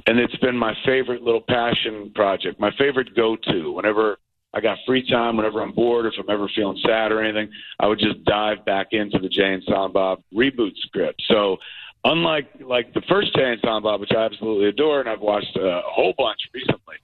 and 0.07 0.19
it's 0.19 0.35
been 0.37 0.57
my 0.57 0.75
favorite 0.85 1.21
little 1.21 1.41
passion 1.41 2.11
project. 2.15 2.59
My 2.59 2.71
favorite 2.77 3.15
go-to. 3.15 3.73
Whenever 3.73 4.17
I 4.53 4.59
got 4.59 4.77
free 4.85 5.07
time, 5.09 5.37
whenever 5.37 5.61
I'm 5.61 5.71
bored, 5.71 6.05
if 6.05 6.13
I'm 6.19 6.29
ever 6.29 6.49
feeling 6.55 6.79
sad 6.85 7.11
or 7.11 7.23
anything, 7.23 7.49
I 7.79 7.87
would 7.87 7.99
just 7.99 8.23
dive 8.25 8.65
back 8.65 8.87
into 8.91 9.17
the 9.19 9.29
Jay 9.29 9.53
and 9.53 9.63
Silent 9.63 9.93
Bob 9.93 10.23
reboot 10.33 10.75
script. 10.77 11.21
So 11.27 11.57
unlike 12.03 12.47
like 12.61 12.93
the 12.93 13.01
first 13.07 13.33
Jay 13.35 13.51
and 13.51 13.61
Silent 13.63 13.83
Bob, 13.83 14.01
which 14.01 14.11
I 14.11 14.25
absolutely 14.25 14.67
adore, 14.69 14.99
and 14.99 15.09
I've 15.09 15.21
watched 15.21 15.55
a 15.55 15.81
whole 15.85 16.13
bunch 16.17 16.39
recently. 16.53 16.95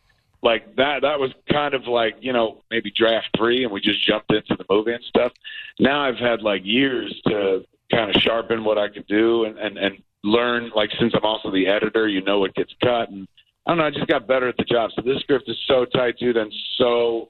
Like 0.43 0.75
that 0.75 1.01
that 1.01 1.19
was 1.19 1.31
kind 1.51 1.73
of 1.73 1.87
like 1.87 2.15
you 2.19 2.33
know 2.33 2.63
maybe 2.69 2.91
draft 2.91 3.29
three 3.37 3.63
and 3.63 3.71
we 3.71 3.81
just 3.81 4.05
jumped 4.05 4.31
into 4.31 4.55
the 4.57 4.65
movie 4.69 4.93
and 4.93 5.03
stuff. 5.03 5.31
Now 5.79 6.01
i've 6.01 6.17
had 6.17 6.41
like 6.41 6.61
years 6.63 7.13
to 7.27 7.65
kind 7.91 8.13
of 8.13 8.21
sharpen 8.21 8.63
what 8.63 8.77
i 8.77 8.87
could 8.89 9.07
do 9.07 9.45
and 9.45 9.57
and 9.57 9.77
and 9.77 10.01
learn 10.23 10.71
like 10.75 10.89
since 10.99 11.13
i'm 11.15 11.23
also 11.23 11.49
the 11.51 11.67
editor 11.67 12.07
you 12.07 12.21
know 12.21 12.39
what 12.39 12.53
gets 12.55 12.73
cut 12.83 13.09
and 13.09 13.27
i 13.65 13.71
don't 13.71 13.77
know 13.77 13.85
i 13.85 13.91
just 13.91 14.07
got 14.07 14.27
better 14.27 14.47
at 14.47 14.57
the 14.57 14.63
job. 14.63 14.91
So 14.95 15.01
this 15.01 15.19
script 15.19 15.49
is 15.49 15.57
so 15.67 15.85
tight 15.85 16.17
dude 16.19 16.37
and 16.37 16.53
so 16.77 17.29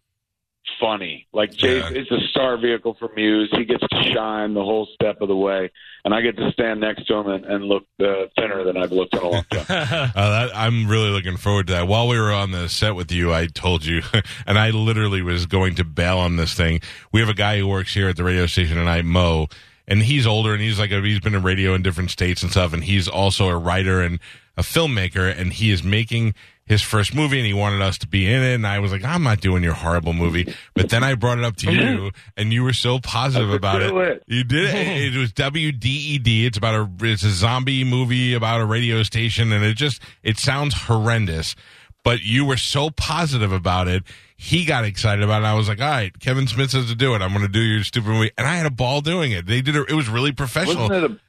funny. 0.79 1.27
Like 1.33 1.53
Jay, 1.53 1.77
Yeah. 1.79 1.89
it's 1.91 2.11
a 2.11 2.19
star 2.29 2.57
vehicle 2.57 2.95
for 2.99 3.09
Mewes. 3.15 3.49
He 3.55 3.65
gets 3.65 3.83
to 3.91 4.03
shine 4.13 4.53
the 4.53 4.63
whole 4.63 4.87
step 4.93 5.21
of 5.21 5.27
the 5.27 5.35
way, 5.35 5.71
and 6.05 6.13
I 6.13 6.21
get 6.21 6.37
to 6.37 6.51
stand 6.51 6.79
next 6.81 7.05
to 7.07 7.15
him 7.15 7.27
and, 7.27 7.45
and 7.45 7.63
look 7.65 7.85
uh, 8.01 8.25
thinner 8.37 8.63
than 8.63 8.77
I've 8.77 8.91
looked 8.91 9.13
in 9.15 9.21
a 9.21 9.27
long 9.29 9.43
time. 9.49 9.65
Uh, 10.15 10.29
that, 10.47 10.55
I'm 10.55 10.87
really 10.87 11.09
looking 11.09 11.37
forward 11.37 11.67
to 11.67 11.73
that. 11.73 11.87
While 11.87 12.07
we 12.07 12.19
were 12.19 12.31
on 12.31 12.51
the 12.51 12.67
set 12.69 12.95
with 12.95 13.11
you, 13.11 13.33
I 13.33 13.47
told 13.47 13.85
you, 13.85 14.01
and 14.47 14.57
I 14.59 14.69
literally 14.71 15.21
was 15.21 15.45
going 15.45 15.75
to 15.75 15.83
bail 15.83 16.17
on 16.19 16.35
this 16.35 16.53
thing. 16.53 16.81
We 17.11 17.19
have 17.19 17.29
a 17.29 17.33
guy 17.33 17.59
who 17.59 17.67
works 17.67 17.93
here 17.93 18.09
at 18.09 18.15
the 18.15 18.23
radio 18.23 18.45
station 18.45 18.77
tonight, 18.77 19.05
Mo, 19.05 19.47
and 19.87 20.01
he's 20.03 20.27
older 20.27 20.53
and 20.53 20.61
he's 20.61 20.79
like 20.79 20.91
a, 20.91 21.01
he's 21.01 21.19
been 21.19 21.35
in 21.35 21.43
radio 21.43 21.73
in 21.73 21.81
different 21.81 22.11
states 22.11 22.41
and 22.43 22.51
stuff, 22.51 22.73
and 22.73 22.83
he's 22.83 23.07
also 23.07 23.47
a 23.49 23.57
writer 23.57 24.01
and 24.01 24.19
a 24.57 24.61
filmmaker, 24.61 25.31
and 25.39 25.53
he 25.53 25.71
is 25.71 25.83
making 25.83 26.33
his 26.67 26.81
first 26.81 27.15
movie, 27.15 27.37
and 27.39 27.47
he 27.47 27.53
wanted 27.53 27.81
us 27.81 27.97
to 27.99 28.07
be 28.07 28.31
in 28.31 28.43
it. 28.43 28.55
And 28.55 28.67
I 28.67 28.79
was 28.79 28.91
like, 28.91 29.03
I'm 29.03 29.23
not 29.23 29.39
doing 29.39 29.63
your 29.63 29.73
horrible 29.73 30.13
movie. 30.13 30.53
But 30.75 30.89
then 30.89 31.01
I 31.03 31.15
brought 31.15 31.39
it 31.39 31.45
up 31.45 31.55
to 31.57 31.69
oh, 31.69 31.71
you, 31.71 32.11
and 32.35 32.51
you 32.51 32.61
were 32.63 32.73
so 32.73 32.99
positive 32.99 33.51
about 33.51 33.81
it. 33.81 33.95
it. 33.95 34.23
You 34.27 34.43
did 34.43 34.75
it. 34.75 35.15
It 35.15 35.17
was 35.17 35.31
WDED. 35.33 36.27
It's 36.47 36.57
about 36.57 36.75
a 36.75 37.05
it's 37.05 37.23
a 37.23 37.31
zombie 37.31 37.83
movie 37.83 38.33
about 38.33 38.61
a 38.61 38.65
radio 38.65 39.03
station, 39.03 39.51
and 39.51 39.63
it 39.63 39.75
just 39.75 40.01
it 40.23 40.37
sounds 40.37 40.73
horrendous. 40.73 41.55
But 42.03 42.21
you 42.21 42.45
were 42.45 42.57
so 42.57 42.89
positive 42.89 43.51
about 43.51 43.87
it. 43.87 44.03
He 44.37 44.65
got 44.65 44.85
excited 44.85 45.23
about 45.23 45.41
it. 45.41 45.45
I 45.45 45.55
was 45.55 45.67
like, 45.67 45.81
all 45.81 45.89
right, 45.89 46.17
Kevin 46.19 46.47
Smith 46.47 46.71
says 46.71 46.87
to 46.87 46.95
do 46.95 47.15
it. 47.15 47.21
I'm 47.21 47.31
going 47.31 47.41
to 47.41 47.51
do 47.51 47.59
your 47.59 47.83
stupid 47.83 48.09
movie, 48.09 48.31
and 48.37 48.47
I 48.47 48.55
had 48.55 48.65
a 48.65 48.71
ball 48.71 49.01
doing 49.01 49.31
it. 49.31 49.45
They 49.45 49.61
did 49.61 49.75
it. 49.75 49.89
It 49.89 49.93
was 49.93 50.07
really 50.07 50.31
professional. 50.31 50.87
Wasn't 50.87 51.03
it 51.03 51.11
a 51.11 51.19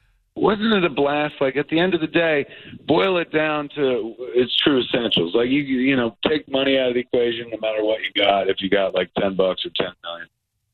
wasn't 0.40 0.72
it 0.72 0.84
a 0.84 0.90
blast? 0.90 1.34
Like 1.40 1.56
at 1.56 1.68
the 1.68 1.78
end 1.78 1.94
of 1.94 2.00
the 2.00 2.06
day, 2.06 2.46
boil 2.86 3.18
it 3.18 3.32
down 3.32 3.68
to 3.76 4.14
its 4.34 4.54
true 4.56 4.80
essentials. 4.80 5.34
Like 5.34 5.48
you 5.48 5.60
you 5.60 5.96
know 5.96 6.16
take 6.26 6.48
money 6.48 6.78
out 6.78 6.88
of 6.88 6.94
the 6.94 7.00
equation, 7.00 7.50
no 7.50 7.58
matter 7.60 7.84
what 7.84 8.00
you 8.00 8.12
got. 8.20 8.48
If 8.48 8.60
you 8.60 8.70
got 8.70 8.94
like 8.94 9.10
ten 9.14 9.36
bucks 9.36 9.64
or 9.64 9.70
ten 9.76 9.92
million. 10.02 10.28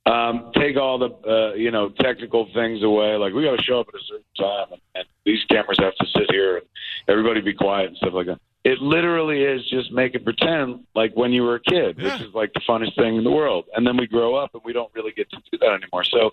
Um, 0.06 0.52
take 0.54 0.76
all 0.76 0.98
the 0.98 1.08
uh, 1.26 1.54
you 1.54 1.70
know 1.70 1.88
technical 2.00 2.46
things 2.54 2.82
away. 2.82 3.16
Like 3.16 3.32
we 3.32 3.42
got 3.42 3.56
to 3.56 3.62
show 3.62 3.80
up 3.80 3.88
at 3.88 3.94
a 3.94 4.04
certain 4.04 4.24
time, 4.38 4.66
and, 4.72 4.80
and 4.94 5.04
these 5.24 5.42
cameras 5.48 5.78
have 5.80 5.94
to 5.96 6.06
sit 6.18 6.30
here, 6.30 6.58
and 6.58 6.66
everybody 7.08 7.40
be 7.40 7.54
quiet 7.54 7.88
and 7.88 7.96
stuff 7.96 8.12
like 8.12 8.26
that. 8.26 8.38
It 8.64 8.80
literally 8.80 9.42
is 9.42 9.60
just 9.68 9.92
make 9.92 10.14
it 10.14 10.24
pretend 10.24 10.84
like 10.94 11.12
when 11.14 11.32
you 11.32 11.42
were 11.42 11.56
a 11.56 11.60
kid, 11.60 11.96
Yeah. 11.98 12.04
which 12.12 12.22
is 12.28 12.34
like 12.34 12.52
the 12.54 12.60
funnest 12.60 12.96
thing 12.96 13.16
in 13.16 13.24
the 13.24 13.30
world. 13.30 13.66
And 13.76 13.86
then 13.86 13.96
we 13.96 14.06
grow 14.06 14.34
up, 14.34 14.54
and 14.54 14.62
we 14.64 14.72
don't 14.72 14.90
really 14.94 15.12
get 15.12 15.30
to 15.30 15.36
do 15.52 15.58
that 15.58 15.72
anymore. 15.72 16.04
So 16.04 16.30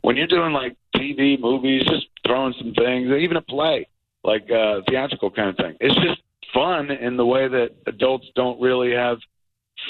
when 0.00 0.16
you're 0.16 0.26
doing 0.26 0.52
like 0.52 0.76
TV, 0.96 1.38
movies, 1.38 1.84
just 1.86 2.06
throwing 2.26 2.54
some 2.58 2.72
things, 2.72 3.10
even 3.10 3.36
a 3.36 3.42
play, 3.42 3.86
like 4.24 4.50
uh, 4.50 4.80
theatrical 4.88 5.30
kind 5.30 5.50
of 5.50 5.56
thing, 5.56 5.76
it's 5.80 5.94
just 5.96 6.20
fun 6.54 6.90
in 6.90 7.16
the 7.18 7.26
way 7.26 7.48
that 7.48 7.72
adults 7.86 8.26
don't 8.34 8.58
really 8.60 8.92
have 8.92 9.18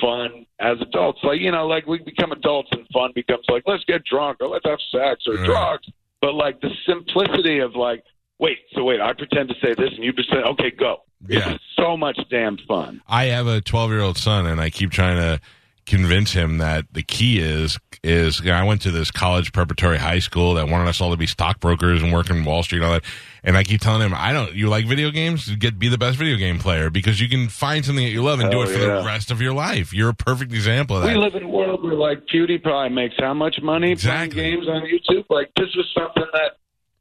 fun 0.00 0.46
as 0.58 0.80
adults. 0.80 1.20
Like 1.22 1.40
you 1.40 1.52
know, 1.52 1.66
like 1.68 1.86
we 1.86 1.98
become 2.00 2.32
adults 2.32 2.70
and 2.72 2.86
fun 2.92 3.12
becomes 3.14 3.44
like 3.48 3.62
let's 3.66 3.84
get 3.84 4.04
drunk 4.04 4.38
or 4.40 4.48
let's 4.48 4.66
have 4.66 4.80
sex 4.90 5.24
or 5.28 5.34
Right. 5.34 5.46
drugs. 5.46 5.88
But 6.20 6.34
like 6.34 6.60
the 6.60 6.70
simplicity 6.86 7.58
of 7.58 7.76
like, 7.76 8.02
wait, 8.44 8.58
so 8.74 8.84
wait, 8.84 9.00
I 9.00 9.12
pretend 9.12 9.48
to 9.48 9.54
say 9.62 9.74
this 9.74 9.90
and 9.94 10.04
you 10.04 10.12
pretend, 10.12 10.44
okay, 10.44 10.70
go. 10.70 11.02
Yeah. 11.26 11.54
It's 11.54 11.64
so 11.78 11.96
much 11.96 12.18
damn 12.30 12.58
fun. 12.68 13.00
I 13.08 13.24
have 13.26 13.46
a 13.46 13.60
12 13.60 13.90
year 13.90 14.00
old 14.00 14.18
son, 14.18 14.46
and 14.46 14.60
I 14.60 14.68
keep 14.70 14.90
trying 14.90 15.16
to 15.16 15.40
convince 15.86 16.32
him 16.32 16.58
that 16.58 16.86
the 16.92 17.02
key 17.02 17.38
is 17.38 17.78
is 18.02 18.40
you 18.40 18.46
know, 18.46 18.54
I 18.54 18.62
went 18.64 18.80
to 18.82 18.90
this 18.90 19.10
college 19.10 19.52
preparatory 19.52 19.98
high 19.98 20.18
school 20.18 20.54
that 20.54 20.68
wanted 20.68 20.88
us 20.88 21.00
all 21.00 21.10
to 21.10 21.16
be 21.16 21.26
stockbrokers 21.26 22.02
and 22.02 22.10
work 22.12 22.28
in 22.30 22.44
Wall 22.44 22.62
Street 22.62 22.78
and 22.78 22.86
all 22.86 22.92
that. 22.92 23.04
And 23.42 23.56
I 23.56 23.64
keep 23.64 23.80
telling 23.82 24.00
him, 24.02 24.12
I 24.14 24.32
don't. 24.32 24.52
You 24.54 24.68
like 24.68 24.86
video 24.86 25.10
games? 25.10 25.48
Get 25.56 25.78
be 25.78 25.88
the 25.88 25.98
best 25.98 26.16
video 26.18 26.36
game 26.36 26.58
player 26.58 26.88
because 26.90 27.20
you 27.20 27.28
can 27.28 27.48
find 27.48 27.84
something 27.84 28.04
that 28.04 28.10
you 28.12 28.22
love 28.22 28.40
and 28.40 28.50
do 28.50 28.58
Oh, 28.58 28.62
it 28.62 28.68
for 28.68 28.78
yeah. 28.78 29.00
the 29.00 29.04
rest 29.06 29.30
of 29.30 29.40
your 29.40 29.52
life. 29.54 29.92
You're 29.94 30.10
a 30.10 30.14
perfect 30.14 30.52
example 30.52 30.96
of 30.96 31.02
that. 31.04 31.08
We 31.14 31.18
live 31.18 31.34
in 31.34 31.42
a 31.44 31.48
world 31.48 31.82
where 31.82 31.94
like 31.94 32.26
PewDiePie 32.26 32.92
makes 32.92 33.14
how 33.18 33.32
much 33.34 33.56
money 33.62 33.92
Exactly. 33.92 34.40
playing 34.40 34.54
games 34.60 34.68
on 34.68 34.82
YouTube? 34.82 35.24
Like 35.30 35.50
this 35.56 35.68
was 35.76 35.86
something 35.96 36.24
that 36.34 36.52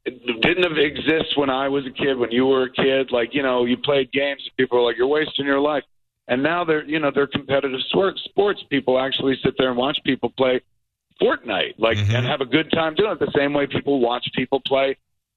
didn't 0.04 0.64
have 0.64 0.76
exist 0.76 1.36
when 1.36 1.50
I 1.50 1.68
was 1.68 1.86
a 1.86 1.90
kid, 1.90 2.18
when 2.18 2.30
you 2.30 2.46
were 2.46 2.64
a 2.64 2.70
kid. 2.70 3.10
Like 3.10 3.34
you 3.34 3.42
know, 3.42 3.64
you 3.64 3.76
played 3.76 4.12
games 4.12 4.42
and 4.44 4.56
people 4.56 4.78
were 4.78 4.84
like, 4.84 4.96
"You're 4.96 5.06
wasting 5.06 5.46
your 5.46 5.60
life." 5.60 5.84
And 6.28 6.42
now 6.42 6.64
they're 6.64 6.84
you 6.84 6.98
know 6.98 7.10
they're 7.14 7.26
competitive 7.26 7.80
sport, 7.88 8.18
sports. 8.18 8.62
People 8.70 8.98
actually 8.98 9.36
sit 9.42 9.54
there 9.58 9.68
and 9.68 9.76
watch 9.76 9.98
people 10.04 10.30
play 10.30 10.60
Fortnite, 11.20 11.74
like 11.78 11.96
Mhm. 11.96 12.14
and 12.14 12.26
have 12.26 12.40
a 12.40 12.46
good 12.46 12.70
time 12.70 12.94
doing 12.94 13.12
it. 13.12 13.18
The 13.18 13.32
same 13.36 13.52
way 13.52 13.66
people 13.66 14.00
watch 14.00 14.28
people 14.34 14.60
play 14.60 14.96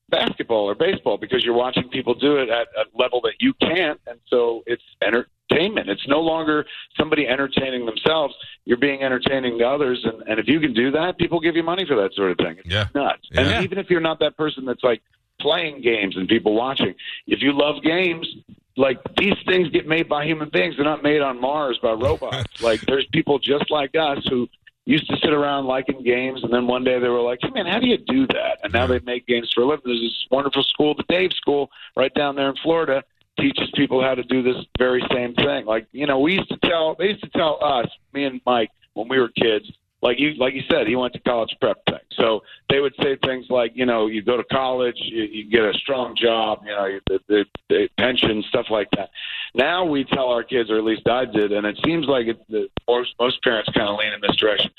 basketball 0.09 0.69
or 0.69 0.75
baseball 0.75 1.17
because 1.17 1.43
you're 1.43 1.53
watching 1.55 1.89
people 1.89 2.13
do 2.13 2.37
it 2.37 2.49
at 2.49 2.67
a 2.77 2.85
level 2.97 3.21
that 3.21 3.33
you 3.39 3.53
can't, 3.55 3.99
and 4.07 4.19
so 4.27 4.63
it's 4.65 4.83
entertainment. 5.01 5.89
It's 5.89 6.07
no 6.07 6.19
longer 6.21 6.65
somebody 6.97 7.27
entertaining 7.27 7.85
themselves. 7.85 8.33
You're 8.65 8.77
being 8.77 9.03
entertaining 9.03 9.57
to 9.59 9.65
others, 9.67 10.05
and, 10.05 10.21
and 10.27 10.39
if 10.39 10.47
you 10.47 10.59
can 10.59 10.73
do 10.73 10.91
that, 10.91 11.17
people 11.17 11.39
give 11.39 11.55
you 11.55 11.63
money 11.63 11.85
for 11.85 11.95
that 12.01 12.13
sort 12.13 12.31
of 12.31 12.37
thing. 12.37 12.57
It's 12.59 12.69
Yeah. 12.69 12.87
nuts. 12.95 13.27
Yeah. 13.31 13.41
And 13.41 13.63
even 13.63 13.77
if 13.77 13.89
you're 13.89 14.01
not 14.01 14.19
that 14.19 14.37
person 14.37 14.65
that's 14.65 14.83
like 14.83 15.01
playing 15.39 15.81
games 15.81 16.15
and 16.17 16.27
people 16.27 16.53
watching, 16.55 16.95
if 17.27 17.41
you 17.41 17.51
love 17.53 17.83
games, 17.83 18.27
like 18.75 18.99
these 19.17 19.33
things 19.47 19.69
get 19.69 19.87
made 19.87 20.07
by 20.07 20.23
human 20.25 20.49
beings. 20.49 20.75
They're 20.75 20.85
not 20.85 21.01
made 21.01 21.21
on 21.21 21.41
Mars 21.41 21.79
by 21.81 21.91
robots. 21.93 22.45
like 22.61 22.79
there's 22.81 23.07
people 23.11 23.39
just 23.39 23.71
like 23.71 23.95
us 23.95 24.19
who 24.29 24.47
used 24.87 25.07
to 25.09 25.17
sit 25.17 25.33
around 25.33 25.65
liking 25.65 26.01
games, 26.01 26.43
and 26.43 26.53
then 26.53 26.65
one 26.65 26.83
day 26.83 26.97
they 26.97 27.09
were 27.09 27.21
like, 27.21 27.39
"Hey 27.41 27.49
man, 27.49 27.65
how 27.65 27.79
do 27.79 27.87
you 27.87 27.97
do 27.97 28.25
that?" 28.27 28.59
And 28.63 28.71
now 28.71 28.87
they 28.87 28.99
make 28.99 29.27
games 29.27 29.51
for 29.53 29.61
a 29.61 29.65
living. 29.65 29.83
There's 29.85 29.99
this 29.99 30.27
wonderful 30.31 30.63
school, 30.63 30.95
the 30.95 31.03
Dave 31.09 31.33
School, 31.33 31.69
right 31.95 32.13
down 32.13 32.35
there 32.35 32.49
in 32.49 32.55
Florida, 32.63 33.03
teaches 33.39 33.69
people 33.75 34.01
how 34.01 34.15
to 34.15 34.23
do 34.23 34.41
this 34.41 34.65
very 34.77 35.03
same 35.13 35.33
thing. 35.35 35.65
Like 35.65 35.87
you 35.91 36.07
know, 36.07 36.19
we 36.19 36.35
used 36.35 36.49
to 36.49 36.57
tell 36.57 36.95
they 36.95 37.09
used 37.09 37.23
to 37.23 37.29
tell 37.29 37.59
us, 37.61 37.87
me 38.13 38.23
and 38.23 38.39
Mike, 38.45 38.71
when 38.93 39.09
we 39.09 39.19
were 39.19 39.29
kids. 39.29 39.69
Like 40.07 40.19
you, 40.21 40.35
like 40.35 40.53
you 40.53 40.61
said, 40.71 40.87
he 40.87 40.95
went 40.95 41.11
to 41.15 41.19
college 41.19 41.53
prep 41.59 41.83
thing. 41.85 41.99
So 42.11 42.39
they 42.69 42.79
would 42.79 42.93
say 43.03 43.17
things 43.25 43.47
like, 43.49 43.73
you 43.75 43.85
know, 43.85 44.07
you 44.07 44.21
go 44.21 44.37
to 44.37 44.43
college, 44.45 44.95
you, 44.99 45.23
you 45.23 45.51
get 45.51 45.63
a 45.63 45.73
strong 45.73 46.15
job, 46.15 46.59
you 46.63 46.71
know, 46.71 46.85
you, 46.85 47.01
the, 47.09 47.19
the, 47.27 47.45
the 47.67 47.89
pension, 47.97 48.41
stuff 48.47 48.67
like 48.69 48.87
that. 48.95 49.09
Now 49.53 49.83
we 49.83 50.05
tell 50.05 50.29
our 50.29 50.43
kids, 50.43 50.71
or 50.71 50.77
at 50.77 50.85
least 50.85 51.09
I 51.09 51.25
did, 51.25 51.51
and 51.51 51.67
it 51.67 51.77
seems 51.83 52.05
like 52.07 52.27
it, 52.27 52.39
the, 52.47 52.69
most 52.87 53.15
most 53.19 53.43
parents 53.43 53.69
kind 53.75 53.89
of 53.89 53.97
lean 53.99 54.13
in 54.13 54.21
this 54.21 54.37
direction. 54.37 54.71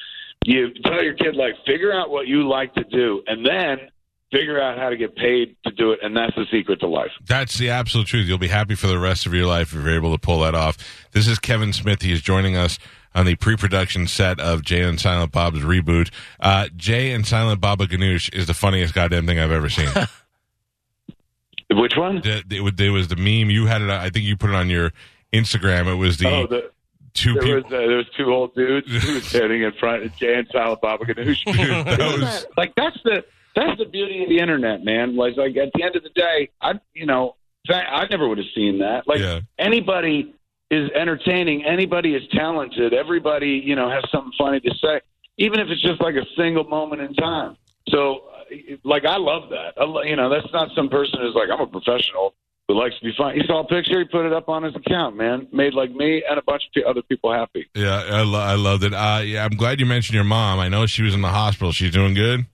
You 0.47 0.73
tell 0.83 1.05
your 1.05 1.13
kid 1.13 1.37
like, 1.37 1.57
figure 1.67 1.93
out 1.93 2.09
what 2.09 2.27
you 2.27 2.49
like 2.49 2.73
to 2.77 2.85
do, 2.85 3.23
and 3.27 3.45
then 3.45 3.91
figure 4.31 4.61
out 4.61 4.79
how 4.79 4.91
to 4.91 4.97
get 4.97 5.17
paid 5.17 5.57
to 5.65 5.71
do 5.73 5.93
it, 5.93 6.01
and 6.03 6.17
that's 6.17 6.35
the 6.37 6.45
secret 6.51 6.81
to 6.81 6.87
life. 6.87 7.11
That's 7.27 7.57
the 7.59 7.71
absolute 7.71 8.07
truth. 8.07 8.27
You'll 8.29 8.39
be 8.39 8.49
happy 8.49 8.75
for 8.75 8.87
the 8.87 8.99
rest 8.99 9.27
of 9.27 9.35
your 9.35 9.47
life 9.47 9.69
if 9.75 9.83
you're 9.83 9.95
able 9.95 10.13
to 10.13 10.19
pull 10.19 10.41
that 10.41 10.55
off. 10.55 10.77
This 11.13 11.27
is 11.27 11.39
Kevin 11.39 11.73
Smith. 11.73 12.03
He 12.03 12.13
is 12.13 12.21
joining 12.21 12.57
us 12.57 12.79
on 13.15 13.25
the 13.27 13.35
pre-production 13.37 14.07
set 14.07 14.39
of 14.39 14.63
Jay 14.63 14.83
and 14.83 15.01
Silent 15.01 15.33
Bob's 15.33 15.61
reboot. 15.61 16.11
Uh, 16.41 16.69
Jay 16.77 17.13
and 17.13 17.27
Silent 17.27 17.61
Baba 17.61 17.87
Ganoush 17.87 18.33
is 18.35 18.47
the 18.47 18.55
funniest 18.55 18.93
goddamn 18.95 19.27
thing 19.27 19.39
I've 19.39 19.51
ever 19.51 19.69
seen. 19.71 19.89
Which 21.71 21.97
one? 21.97 22.21
the, 22.23 22.43
it, 22.51 22.61
was- 22.61 22.73
it 22.79 22.91
was 22.91 23.09
the 23.09 23.17
meme 23.17 23.51
you 23.51 23.67
had 23.67 23.83
it. 23.83 23.91
I 23.91 24.11
think 24.11 24.25
you 24.27 24.37
put 24.37 24.51
it 24.51 24.57
on 24.57 24.71
your 24.71 24.93
Instagram. 25.33 25.87
It 25.91 25.97
was 25.97 26.17
the 26.19 26.29
oh, 26.31 26.47
the, 26.47 26.71
two 27.15 27.35
there 27.35 27.57
was 27.57 27.65
people. 27.65 27.77
uh, 27.77 27.87
there 27.87 27.97
was 27.97 28.09
two 28.17 28.33
old 28.33 28.55
dudes 28.55 28.87
who 29.05 29.15
was 29.15 29.27
standing 29.27 29.63
in 29.63 29.73
front 29.73 30.03
of 30.05 30.17
Jay 30.17 30.35
and 30.37 30.49
Silent 30.51 30.81
Baba 30.81 31.05
Ganoush. 31.05 31.45
that 31.85 32.01
Isn't 32.01 32.21
was- 32.21 32.47
like 32.57 32.75
that's 32.75 32.97
the 33.05 33.25
that's 33.55 33.79
the 33.79 33.85
beauty 33.87 34.23
of 34.23 34.29
the 34.29 34.39
internet, 34.39 34.85
man. 34.85 35.17
Was 35.17 35.35
like 35.37 35.57
at 35.57 35.71
the 35.75 35.83
end 35.83 35.97
of 35.97 36.03
the 36.03 36.11
day, 36.11 36.51
I 36.61 36.75
you 36.95 37.07
know 37.07 37.37
I 37.69 38.07
never 38.11 38.27
would 38.29 38.39
have 38.39 38.47
seen 38.55 38.79
that. 38.79 39.07
Like 39.07 39.19
Yeah. 39.21 39.41
anybody 39.59 40.35
is 40.71 40.91
entertaining, 40.95 41.65
anybody 41.65 42.15
is 42.15 42.23
talented, 42.33 42.93
everybody 42.95 43.61
you 43.65 43.75
know 43.77 43.91
has 43.91 44.05
something 44.11 44.33
funny 44.39 44.61
to 44.61 44.75
say, 44.83 45.01
even 45.39 45.61
if 45.61 45.69
it's 45.69 45.83
just 45.83 46.01
like 46.01 46.15
a 46.15 46.25
single 46.37 46.65
moment 46.65 47.03
in 47.03 47.15
time. 47.15 47.57
So, 47.89 48.25
uh, 48.35 48.77
like 48.85 49.05
I 49.05 49.17
love 49.17 49.51
that. 49.51 49.73
I 49.81 49.85
you 50.05 50.17
know, 50.17 50.29
that's 50.29 50.53
not 50.53 50.69
some 50.75 50.89
person 50.89 51.21
who's 51.21 51.35
like 51.35 51.49
I'm 51.53 51.61
a 51.61 51.67
professional 51.67 52.35
who 52.69 52.75
likes 52.79 52.99
to 52.99 53.05
be 53.05 53.13
funny. 53.17 53.41
He 53.41 53.47
saw 53.47 53.61
a 53.61 53.67
picture, 53.67 53.99
he 53.99 54.05
put 54.05 54.27
it 54.27 54.33
up 54.35 54.51
on 54.51 54.63
his 54.63 54.77
account, 54.77 55.17
man. 55.17 55.49
Made 55.53 55.73
like 55.73 55.91
me 55.91 56.23
and 56.29 56.39
a 56.39 56.43
bunch 56.43 56.65
of 56.77 56.83
other 56.85 57.01
people 57.03 57.33
happy. 57.33 57.67
Yeah, 57.75 58.05
I, 58.11 58.23
lo- 58.23 58.39
I 58.41 58.57
loved 58.57 58.85
it. 58.85 58.93
Uh, 58.93 59.23
yeah, 59.25 59.45
I'm 59.47 59.57
glad 59.57 59.81
you 59.81 59.87
mentioned 59.87 60.15
your 60.15 60.25
mom. 60.25 60.59
I 60.59 60.69
know 60.69 60.85
she 60.85 61.03
was 61.03 61.15
in 61.15 61.23
the 61.23 61.29
hospital. 61.31 61.73
She's 61.73 61.93
doing 61.93 62.13
good. 62.13 62.45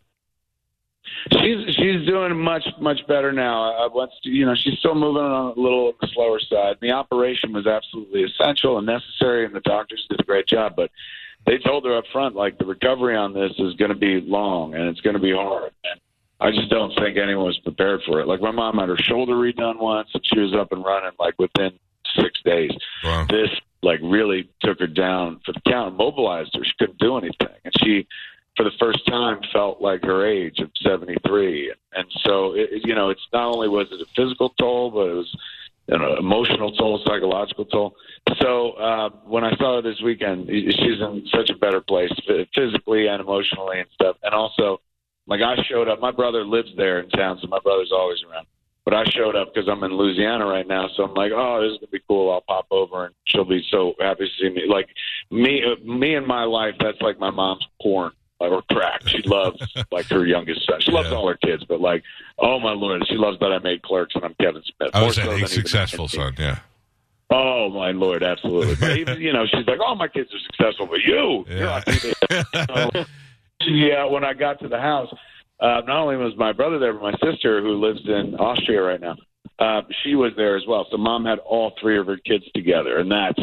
She's 1.33 1.75
she's 1.75 2.07
doing 2.07 2.39
much 2.39 2.67
much 2.81 3.07
better 3.07 3.33
now. 3.33 3.73
I 3.73 3.89
went 3.93 4.11
to, 4.25 4.31
you 4.31 4.45
know 4.45 4.55
she's 4.55 4.79
still 4.79 4.95
moving 4.95 5.23
on 5.23 5.57
a 5.57 5.61
little 5.61 5.87
on 5.89 5.95
the 6.01 6.09
slower 6.13 6.39
side. 6.39 6.77
The 6.81 6.93
operation 6.93 7.53
was 7.53 7.67
absolutely 7.67 8.25
essential 8.25 8.77
and 8.77 8.87
necessary, 8.87 9.47
and 9.47 9.55
the 9.55 9.61
doctors 9.61 10.07
did 10.11 10.21
a 10.21 10.25
great 10.25 10.47
job. 10.47 10.75
But 10.77 10.91
they 11.47 11.59
told 11.59 11.85
her 11.85 11.97
up 11.97 12.05
front 12.13 12.35
like 12.35 12.59
the 12.59 12.67
recovery 12.67 13.17
on 13.17 13.33
this 13.33 13.53
is 13.59 13.75
going 13.75 13.91
to 13.91 13.97
be 13.97 14.21
long 14.21 14.75
and 14.75 14.89
it's 14.89 15.01
going 15.01 15.15
to 15.15 15.23
be 15.23 15.33
hard. 15.33 15.73
And 15.85 16.01
I 16.41 16.51
just 16.51 16.71
don't 16.71 16.95
think 16.99 17.17
anyone 17.17 17.47
was 17.47 17.59
prepared 17.59 18.03
for 18.07 18.21
it. 18.21 18.27
Like 18.27 18.41
my 18.41 18.51
mom 18.51 18.79
had 18.79 18.89
her 18.89 18.97
shoulder 18.99 19.35
redone 19.35 19.79
once, 19.79 20.09
and 20.15 20.23
she 20.25 20.41
was 20.41 20.55
up 20.55 20.73
and 20.73 20.85
running 20.85 21.13
like 21.19 21.35
within 21.39 21.73
six 22.17 22.41
days. 22.45 22.73
Wow. 23.03 23.27
This 23.31 23.49
like 23.83 24.01
really 24.03 24.49
took 24.63 24.81
her 24.81 24.87
down 24.87 25.41
for 25.45 25.53
the 25.53 25.61
count, 25.69 25.97
mobilized 25.97 26.55
her. 26.55 26.65
She 26.65 26.73
couldn't 26.79 26.99
do 26.99 27.17
anything, 27.17 27.55
and 27.65 27.73
she, 27.83 28.07
for 28.57 28.65
the 28.65 28.73
first 28.79 29.07
time, 29.07 29.41
felt 29.53 29.81
like 29.81 30.03
her 30.05 30.27
age 30.27 30.59
of 30.61 30.71
seventy 30.83 31.17
three. 31.27 31.73
And 31.93 32.07
so, 32.25 32.53
it, 32.55 32.71
you 32.85 32.95
know, 32.95 33.11
it's 33.11 33.27
not 33.33 33.53
only 33.53 33.69
was 33.69 33.89
it 33.91 34.01
a 34.01 34.07
physical 34.17 34.51
toll, 34.59 34.91
but 34.91 35.09
it 35.09 35.15
was 35.15 35.37
an 35.89 36.03
emotional 36.19 36.73
toll, 36.73 37.01
psychological 37.05 37.65
toll. 37.67 37.95
So 38.41 38.73
uh, 38.73 39.11
when 39.25 39.45
I 39.45 39.55
saw 39.57 39.77
her 39.77 39.83
this 39.83 40.01
weekend, 40.03 40.49
she's 40.49 41.01
in 41.01 41.25
such 41.35 41.51
a 41.51 41.57
better 41.59 41.81
place 41.81 42.11
physically 42.55 43.07
and 43.07 43.21
emotionally 43.21 43.81
and 43.81 43.89
stuff. 43.93 44.17
And 44.23 44.35
also, 44.35 44.81
like 45.27 45.41
I 45.41 45.57
showed 45.69 45.89
up. 45.89 46.01
My 46.01 46.13
brother 46.13 46.45
lives 46.45 46.71
there 46.77 47.01
in 47.01 47.09
town, 47.11 47.39
so 47.41 47.49
my 47.49 47.61
brother's 47.63 47.93
always 47.93 48.19
around. 48.31 48.47
But 48.85 48.95
I 48.95 49.05
showed 49.05 49.35
up 49.35 49.55
because 49.55 49.69
I'm 49.69 49.83
in 49.83 49.93
Louisiana 49.93 50.45
right 50.47 50.67
now, 50.67 50.89
so 50.95 51.05
I'm 51.05 51.15
like, 51.15 51.33
oh, 51.35 51.63
this 51.63 51.73
is 51.73 51.79
gonna 51.79 51.91
be 51.91 52.03
cool. 52.07 52.31
I'll 52.31 52.43
pop 52.43 52.67
over, 52.71 53.07
and 53.07 53.15
she'll 53.25 53.47
be 53.47 53.67
so 53.71 53.95
happy 53.99 54.27
to 54.27 54.43
see 54.43 54.55
me. 54.55 54.65
Like 54.69 54.89
me, 55.31 55.63
uh, 55.65 55.83
me 55.85 56.15
in 56.15 56.27
my 56.27 56.45
life, 56.45 56.75
that's 56.79 57.01
like 57.01 57.19
my 57.19 57.31
mom's 57.31 57.67
porn 57.81 58.13
or 58.41 58.63
crack. 58.71 59.07
She 59.09 59.23
loves 59.23 59.59
like 59.91 60.07
her 60.07 60.27
youngest 60.27 60.67
son. 60.67 60.81
She 60.81 60.91
loves 60.91 61.09
Yeah. 61.11 61.17
all 61.17 61.29
her 61.29 61.37
kids, 61.37 61.65
but 61.69 61.81
like, 61.81 62.03
oh 62.39 62.59
my 62.61 62.73
lord, 62.73 63.03
she 63.09 63.17
loves 63.17 63.39
that 63.41 63.53
I 63.53 63.59
made 63.61 63.83
Clerks 63.83 64.15
and 64.15 64.25
I'm 64.25 64.35
Kevin 64.41 64.63
Smith. 64.77 64.91
I 64.93 65.03
was 65.03 65.15
so 65.17 65.23
saying 65.23 65.33
a 65.33 65.37
even 65.37 65.49
successful 65.49 66.09
son. 66.09 66.35
Yeah. 66.39 66.59
Oh 67.31 67.71
my 67.71 67.91
lord, 67.93 68.23
absolutely. 68.23 68.75
But 68.77 68.97
even 68.99 69.21
you 69.21 69.33
know, 69.33 69.47
she's 69.47 69.67
like, 69.67 69.79
"Oh, 69.85 69.95
my 69.95 70.09
kids 70.09 70.31
are 70.35 70.39
successful, 70.41 70.87
but 70.87 71.01
you, 71.01 71.45
Yeah. 71.49 71.81
So, 72.67 73.05
yeah, 73.67 74.05
when 74.05 74.25
I 74.25 74.35
got 74.35 74.61
to 74.61 74.69
the 74.69 74.79
house, 74.81 75.13
uh, 75.61 75.81
not 75.87 76.01
only 76.03 76.17
was 76.17 76.37
my 76.37 76.53
brother 76.53 76.79
there, 76.79 76.93
but 76.93 77.03
my 77.03 77.15
sister, 77.31 77.63
who 77.63 77.81
lives 77.81 78.01
in 78.07 78.35
Austria 78.35 78.83
right 78.83 79.01
now, 79.01 79.17
uh, 79.59 79.83
she 80.03 80.15
was 80.17 80.33
there 80.37 80.57
as 80.57 80.65
well. 80.67 80.87
So 80.91 80.97
mom 80.97 81.25
had 81.25 81.39
all 81.39 81.73
three 81.81 81.99
of 81.99 82.07
her 82.07 82.17
kids 82.19 82.45
together, 82.55 82.99
and 82.99 83.11
that's 83.11 83.41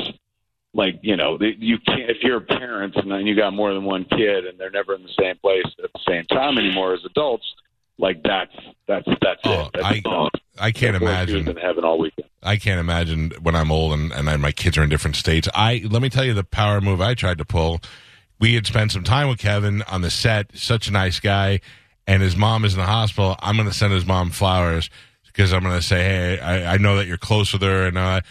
like 0.73 0.99
you 1.01 1.15
know, 1.17 1.37
you 1.41 1.77
can't 1.79 2.09
if 2.09 2.17
you're 2.21 2.37
a 2.37 2.41
parent 2.41 2.95
and 2.95 3.27
you 3.27 3.35
got 3.35 3.53
more 3.53 3.73
than 3.73 3.83
one 3.83 4.05
kid, 4.05 4.45
and 4.45 4.57
they're 4.59 4.71
never 4.71 4.93
in 4.95 5.03
the 5.03 5.13
same 5.19 5.35
place 5.37 5.65
at 5.83 5.91
the 5.93 5.99
same 6.07 6.25
time 6.25 6.57
anymore 6.57 6.93
as 6.93 7.03
adults. 7.05 7.45
Like 7.97 8.23
that's 8.23 8.53
that's 8.87 9.07
that's 9.21 9.41
Oh, 9.45 9.61
it. 9.65 9.69
That's 9.73 9.85
I- 9.85 9.99
gone. 9.99 10.29
I 10.59 10.71
can't 10.71 10.95
imagine. 10.95 11.47
in 11.47 11.55
heaven 11.57 11.83
all 11.83 11.97
weekend. 11.97 12.27
I 12.43 12.57
can't 12.57 12.79
imagine 12.79 13.31
when 13.41 13.55
I'm 13.55 13.71
old 13.71 13.93
and, 13.93 14.11
and 14.11 14.29
I, 14.29 14.35
my 14.37 14.51
kids 14.51 14.77
are 14.77 14.83
in 14.83 14.89
different 14.89 15.15
states. 15.15 15.47
I 15.55 15.81
let 15.89 16.01
me 16.01 16.09
tell 16.09 16.23
you 16.23 16.33
the 16.33 16.43
power 16.43 16.81
move 16.81 17.01
I 17.01 17.13
tried 17.15 17.37
to 17.39 17.45
pull. 17.45 17.79
We 18.39 18.55
had 18.55 18.65
spent 18.67 18.91
some 18.91 19.03
time 19.03 19.27
with 19.29 19.39
Kevin 19.39 19.81
on 19.83 20.01
the 20.01 20.09
set. 20.11 20.55
Such 20.57 20.87
a 20.87 20.91
nice 20.91 21.19
guy, 21.19 21.61
and 22.07 22.21
his 22.21 22.35
mom 22.35 22.65
is 22.65 22.73
in 22.73 22.79
the 22.79 22.85
hospital. 22.85 23.35
I'm 23.39 23.55
going 23.55 23.67
to 23.69 23.73
send 23.73 23.93
his 23.93 24.05
mom 24.05 24.29
flowers 24.31 24.89
because 25.27 25.53
I'm 25.53 25.61
going 25.63 25.75
to 25.79 25.85
say, 25.85 26.03
hey, 26.03 26.39
I, 26.39 26.73
I 26.73 26.77
know 26.77 26.97
that 26.97 27.07
you're 27.07 27.17
close 27.17 27.53
with 27.53 27.61
her, 27.61 27.85
and 27.87 27.97
uh, 27.97 28.21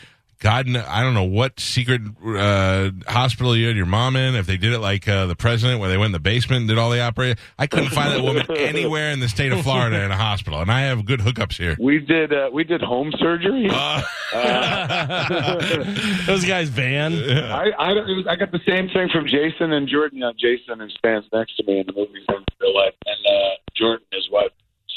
God, 0.40 0.74
I 0.74 1.02
don't 1.02 1.12
know 1.12 1.24
what 1.24 1.60
secret 1.60 2.00
uh, 2.24 2.90
hospital 3.06 3.54
you 3.54 3.66
had 3.66 3.76
your 3.76 3.84
mom 3.84 4.16
in. 4.16 4.34
If 4.34 4.46
they 4.46 4.56
did 4.56 4.72
it 4.72 4.78
like 4.78 5.06
uh, 5.06 5.26
the 5.26 5.36
president, 5.36 5.80
where 5.80 5.90
they 5.90 5.98
went 5.98 6.06
in 6.06 6.12
the 6.12 6.18
basement 6.18 6.60
and 6.60 6.68
did 6.68 6.78
all 6.78 6.88
the 6.88 7.02
operation, 7.02 7.36
I 7.58 7.66
couldn't 7.66 7.90
find 7.90 8.10
that 8.14 8.22
woman 8.22 8.46
anywhere 8.56 9.10
in 9.10 9.20
the 9.20 9.28
state 9.28 9.52
of 9.52 9.60
Florida 9.60 10.02
in 10.02 10.10
a 10.10 10.16
hospital, 10.16 10.62
and 10.62 10.72
I 10.72 10.80
have 10.82 11.04
good 11.04 11.20
hookups 11.20 11.58
here. 11.58 11.76
We 11.78 11.98
did 11.98 12.32
uh, 12.32 12.48
we 12.50 12.64
did 12.64 12.80
home 12.80 13.12
surgery. 13.18 13.68
Uh, 13.70 14.00
Those 16.26 16.46
guys 16.46 16.70
van. 16.70 17.12
I 17.12 17.72
I, 17.78 17.92
don't, 17.92 18.06
was, 18.06 18.26
I 18.26 18.36
got 18.36 18.50
the 18.50 18.60
same 18.66 18.88
thing 18.88 19.10
from 19.12 19.26
Jason 19.26 19.72
and 19.72 19.86
Jordan. 19.86 20.20
You 20.20 20.24
know, 20.24 20.32
Jason 20.32 20.80
who 20.80 20.88
stands 20.88 21.26
next 21.34 21.56
to 21.58 21.64
me 21.64 21.80
in 21.80 21.86
the 21.86 21.92
movies 21.92 22.24
in 22.30 22.44
real 22.62 22.74
life, 22.74 22.94
and 23.04 23.26
uh, 23.26 23.56
Jordan, 23.76 24.06
his 24.10 24.26
wife, 24.30 24.52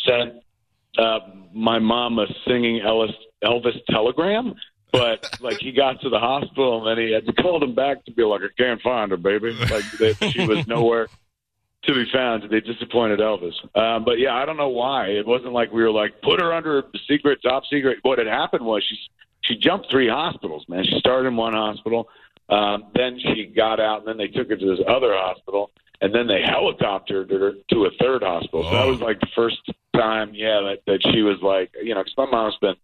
sent 0.07 0.41
uh, 0.97 1.19
my 1.53 1.79
mom 1.79 2.17
a 2.19 2.27
singing 2.47 2.79
Elvis 2.79 3.13
Elvis 3.43 3.77
telegram. 3.89 4.55
But 4.93 5.39
like 5.41 5.57
he 5.57 5.71
got 5.71 5.99
to 6.01 6.09
the 6.09 6.19
hospital 6.19 6.77
and 6.87 6.87
then 6.97 7.03
he 7.05 7.11
had 7.11 7.25
to 7.25 7.33
call 7.33 7.59
them 7.59 7.73
back 7.75 8.05
to 8.05 8.11
be 8.11 8.23
like, 8.23 8.41
I 8.41 8.47
can't 8.61 8.79
find 8.81 9.09
her, 9.11 9.17
baby. 9.17 9.51
Like 9.53 9.83
that 9.99 10.29
she 10.31 10.45
was 10.47 10.65
nowhere 10.67 11.07
to 11.85 11.93
be 11.93 12.05
found. 12.13 12.43
They 12.49 12.59
disappointed 12.61 13.19
Elvis. 13.19 13.55
Um, 13.75 14.05
but 14.05 14.19
yeah, 14.19 14.35
I 14.35 14.45
don't 14.45 14.55
know 14.55 14.69
why. 14.69 15.07
It 15.07 15.25
wasn't 15.25 15.51
like 15.53 15.71
we 15.73 15.81
were 15.81 15.91
like 15.91 16.21
put 16.21 16.39
her 16.39 16.53
under 16.53 16.83
secret, 17.07 17.39
top 17.43 17.63
secret. 17.69 17.97
What 18.03 18.19
had 18.19 18.27
happened 18.27 18.63
was 18.65 18.83
she 18.87 18.97
she 19.41 19.55
jumped 19.57 19.89
three 19.89 20.07
hospitals. 20.07 20.63
Man, 20.69 20.85
she 20.85 20.97
started 20.99 21.27
in 21.29 21.35
one 21.37 21.53
hospital, 21.53 22.07
um, 22.49 22.85
then 22.95 23.19
she 23.19 23.45
got 23.47 23.79
out, 23.79 23.99
and 23.99 24.07
then 24.07 24.17
they 24.17 24.27
took 24.27 24.47
her 24.49 24.55
to 24.55 24.65
this 24.75 24.79
other 24.87 25.11
hospital, 25.13 25.71
and 26.01 26.13
then 26.15 26.27
they 26.27 26.39
helicoptered 26.41 27.29
her 27.31 27.53
to 27.71 27.85
a 27.85 27.89
third 27.99 28.21
hospital. 28.23 28.63
So 28.63 28.69
that 28.71 28.85
Oh. 28.85 28.91
was 28.91 29.01
like 29.01 29.19
the 29.19 29.27
first 29.35 29.57
time, 29.95 30.31
yeah, 30.33 30.61
that, 30.61 30.79
that 30.87 30.99
she 31.11 31.23
was 31.23 31.41
like, 31.41 31.71
you 31.83 31.93
know, 31.93 32.01
because 32.03 32.15
my 32.17 32.25
mom's 32.31 32.55
been 32.61 32.75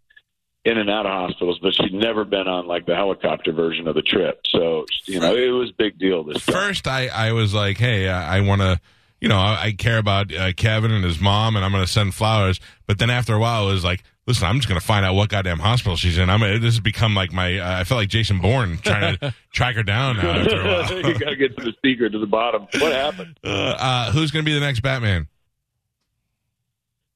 in 0.65 0.77
and 0.77 0.89
out 0.89 1.05
of 1.05 1.11
hospitals, 1.11 1.59
but 1.61 1.73
she'd 1.73 1.93
never 1.93 2.25
been 2.25 2.47
on 2.47 2.67
like 2.67 2.85
the 2.85 2.95
helicopter 2.95 3.51
version 3.51 3.87
of 3.87 3.95
the 3.95 4.01
trip. 4.01 4.41
So 4.45 4.85
you 5.05 5.19
know, 5.19 5.35
it 5.35 5.49
was 5.49 5.69
a 5.69 5.73
big 5.73 5.97
deal 5.97 6.23
this 6.23 6.45
time. 6.45 6.55
first 6.55 6.87
I, 6.87 7.07
I 7.07 7.31
was 7.31 7.53
like, 7.53 7.77
hey, 7.77 8.09
I, 8.09 8.37
I 8.37 8.41
want 8.41 8.61
to, 8.61 8.79
you 9.21 9.29
know, 9.29 9.37
I, 9.37 9.63
I 9.63 9.71
care 9.71 9.97
about 9.97 10.33
uh, 10.33 10.53
Kevin 10.53 10.91
and 10.91 11.03
his 11.03 11.19
mom, 11.19 11.55
and 11.55 11.63
I'm 11.63 11.71
going 11.71 11.83
to 11.83 11.91
send 11.91 12.13
flowers. 12.13 12.59
But 12.87 12.99
then 12.99 13.09
after 13.09 13.33
a 13.33 13.39
while, 13.39 13.69
it 13.69 13.73
was 13.73 13.83
like, 13.83 14.03
listen, 14.27 14.45
I'm 14.47 14.57
just 14.57 14.67
going 14.67 14.79
to 14.79 14.85
find 14.85 15.05
out 15.05 15.15
what 15.15 15.29
goddamn 15.29 15.59
hospital 15.59 15.95
she's 15.95 16.17
in. 16.17 16.29
I'm 16.29 16.39
this 16.39 16.75
has 16.75 16.79
become 16.79 17.15
like 17.15 17.33
my. 17.33 17.57
Uh, 17.57 17.79
I 17.79 17.83
felt 17.83 17.99
like 17.99 18.09
Jason 18.09 18.39
Bourne 18.39 18.77
trying 18.77 19.17
to 19.17 19.33
track 19.53 19.75
her 19.75 19.83
down 19.83 20.17
now. 20.17 20.31
After 20.31 20.61
a 20.61 20.65
while. 20.67 20.93
you 20.93 21.19
got 21.19 21.29
to 21.29 21.35
get 21.35 21.57
to 21.57 21.63
the 21.63 21.73
secret 21.83 22.11
to 22.11 22.19
the 22.19 22.27
bottom. 22.27 22.67
What 22.79 22.91
happened? 22.91 23.37
uh, 23.43 23.47
uh, 23.47 24.11
who's 24.11 24.31
going 24.31 24.43
to 24.43 24.49
be 24.49 24.53
the 24.53 24.65
next 24.65 24.81
Batman? 24.81 25.27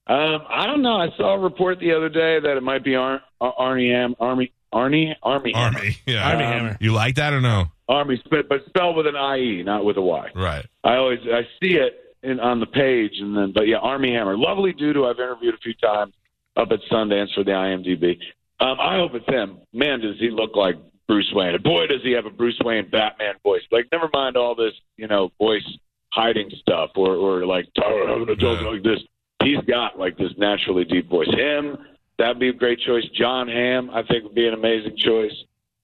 Um, 0.08 0.42
I 0.50 0.68
don't 0.68 0.82
know. 0.82 0.96
I 0.98 1.10
saw 1.18 1.34
a 1.36 1.40
report 1.40 1.80
the 1.80 1.94
other 1.94 2.10
day 2.10 2.40
that 2.40 2.58
it 2.58 2.64
might 2.64 2.84
be 2.84 2.96
Ar- 2.96 3.22
Ar- 3.40 3.54
Arnie 3.58 3.92
Ham, 3.94 4.16
Army, 4.20 4.52
Arnie, 4.74 5.14
Army, 5.24 5.54
Hammer. 5.54 5.78
Army. 5.78 5.98
Yeah. 6.06 6.28
Army 6.30 6.44
Um, 6.44 6.52
Hammer. 6.52 6.78
You 6.82 6.92
like 6.92 7.16
that 7.16 7.34
or 7.34 7.40
no? 7.42 7.66
Army, 7.88 8.22
but, 8.30 8.50
but 8.50 8.66
spelled 8.68 8.96
with 8.98 9.08
an 9.08 9.16
IE, 9.16 9.64
not 9.64 9.86
with 9.86 9.98
a 9.98 10.02
Y. 10.02 10.30
Right. 10.36 10.66
I 10.84 10.96
always 10.96 11.20
I 11.32 11.42
see 11.62 11.76
it 11.76 12.16
in, 12.22 12.40
on 12.40 12.60
the 12.60 12.66
page, 12.66 13.14
and 13.20 13.36
then 13.36 13.52
but 13.54 13.68
yeah, 13.68 13.78
Armie 13.78 14.14
Hammer, 14.14 14.38
lovely 14.38 14.74
dude 14.74 14.96
who 14.96 15.06
I've 15.06 15.20
interviewed 15.20 15.54
a 15.54 15.58
few 15.58 15.74
times 15.76 16.14
up 16.58 16.70
at 16.72 16.80
Sundance 16.92 17.34
for 17.34 17.44
the 17.44 17.52
IMDb. 17.52 18.18
Um, 18.60 18.78
I 18.80 18.96
hope 18.98 19.12
it's 19.16 19.26
him. 19.28 19.58
Man, 19.74 20.00
does 20.02 20.18
he 20.20 20.30
look 20.30 20.56
like 20.56 20.76
Bruce 21.08 21.30
Wayne? 21.34 21.56
And 21.56 21.64
boy, 21.64 21.88
does 21.88 22.02
he 22.04 22.12
have 22.12 22.26
a 22.26 22.30
Bruce 22.30 22.60
Wayne 22.64 22.90
Batman 22.90 23.36
voice. 23.44 23.62
Like, 23.72 23.88
never 23.92 24.10
mind 24.14 24.38
all 24.38 24.56
this, 24.56 24.74
you 24.98 25.08
know, 25.08 25.32
voice 25.38 25.66
hiding 26.14 26.50
stuff 26.62 26.92
or 26.96 27.16
or 27.16 27.46
like 27.46 27.68
"Oh, 27.84 28.06
having 28.20 28.30
a 28.30 28.36
joke 28.36 28.60
Yeah. 28.62 28.68
like 28.70 28.84
this. 28.84 29.00
He's 29.44 29.60
got 29.66 30.00
like 30.00 30.18
this 30.18 30.32
naturally 30.38 30.86
deep 30.86 31.10
voice. 31.10 31.28
Him, 31.30 31.78
that'd 32.18 32.40
be 32.40 32.50
a 32.50 32.54
great 32.54 32.80
choice. 32.80 33.04
John 33.14 33.48
Hamm, 33.48 33.90
I 33.90 34.04
think 34.04 34.24
would 34.24 34.36
be 34.36 34.48
an 34.48 34.54
amazing 34.54 34.98
choice. 34.98 35.34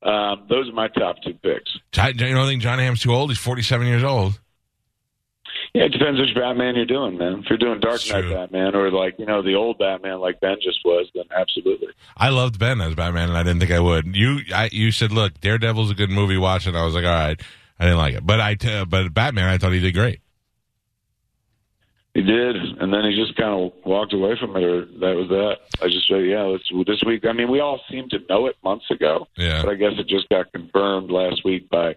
Um, 0.01 0.45
those 0.49 0.69
are 0.69 0.73
my 0.73 0.87
top 0.87 1.17
two 1.23 1.33
picks. 1.33 1.77
You 1.95 2.13
don't 2.13 2.47
think 2.47 2.61
John 2.61 2.79
Hamm's 2.79 3.01
too 3.01 3.13
old? 3.13 3.29
He's 3.29 3.39
47 3.39 3.85
years 3.87 4.03
old. 4.03 4.39
Yeah, 5.73 5.83
it 5.83 5.89
depends 5.89 6.19
which 6.19 6.33
Batman 6.33 6.75
you're 6.75 6.85
doing, 6.85 7.17
man. 7.17 7.39
If 7.39 7.49
you're 7.49 7.57
doing 7.57 7.79
Dark 7.79 8.01
Knight. 8.09 8.29
Batman 8.29 8.75
or 8.75 8.91
like 8.91 9.19
you 9.19 9.25
know 9.25 9.43
the 9.43 9.55
old 9.55 9.77
Batman 9.77 10.19
like 10.19 10.39
Ben 10.39 10.57
just 10.61 10.79
was, 10.83 11.07
then 11.13 11.25
absolutely. 11.35 11.89
I 12.17 12.29
loved 12.29 12.57
Ben 12.57 12.81
as 12.81 12.95
Batman, 12.95 13.29
and 13.29 13.37
I 13.37 13.43
didn't 13.43 13.59
think 13.59 13.71
I 13.71 13.79
would. 13.79 14.15
You, 14.15 14.39
I, 14.53 14.69
you 14.71 14.91
said, 14.91 15.11
look, 15.11 15.39
Daredevil's 15.41 15.91
a 15.91 15.95
good 15.95 16.09
movie. 16.09 16.37
Watch 16.37 16.65
it. 16.65 16.75
I 16.75 16.83
was 16.85 16.95
like, 16.95 17.05
all 17.05 17.11
right. 17.11 17.39
I 17.79 17.85
didn't 17.85 17.97
like 17.97 18.15
it, 18.15 18.25
but 18.25 18.41
I, 18.41 18.55
t- 18.55 18.83
but 18.85 19.13
Batman, 19.13 19.47
I 19.47 19.57
thought 19.57 19.71
he 19.71 19.79
did 19.79 19.93
great. 19.93 20.19
He 22.19 22.25
did, 22.25 22.55
and 22.57 22.91
then 22.93 23.05
he 23.05 23.15
just 23.15 23.37
kind 23.37 23.53
of 23.53 23.71
walked 23.85 24.11
away 24.13 24.35
from 24.37 24.53
it, 24.57 24.63
or 24.63 24.83
that 24.85 25.15
was 25.15 25.29
that. 25.29 25.57
I 25.81 25.87
just 25.87 26.05
said, 26.09 26.25
yeah, 26.25 26.41
let's 26.43 26.65
this 26.85 27.01
week. 27.05 27.25
I 27.25 27.31
mean, 27.31 27.49
we 27.49 27.61
all 27.61 27.79
seemed 27.89 28.11
to 28.11 28.19
know 28.29 28.47
it 28.47 28.57
months 28.61 28.91
ago, 28.91 29.27
Yeah. 29.37 29.61
but 29.63 29.71
I 29.71 29.75
guess 29.75 29.93
it 29.97 30.07
just 30.07 30.27
got 30.27 30.51
confirmed 30.51 31.11
last 31.11 31.45
week 31.45 31.69
by 31.69 31.95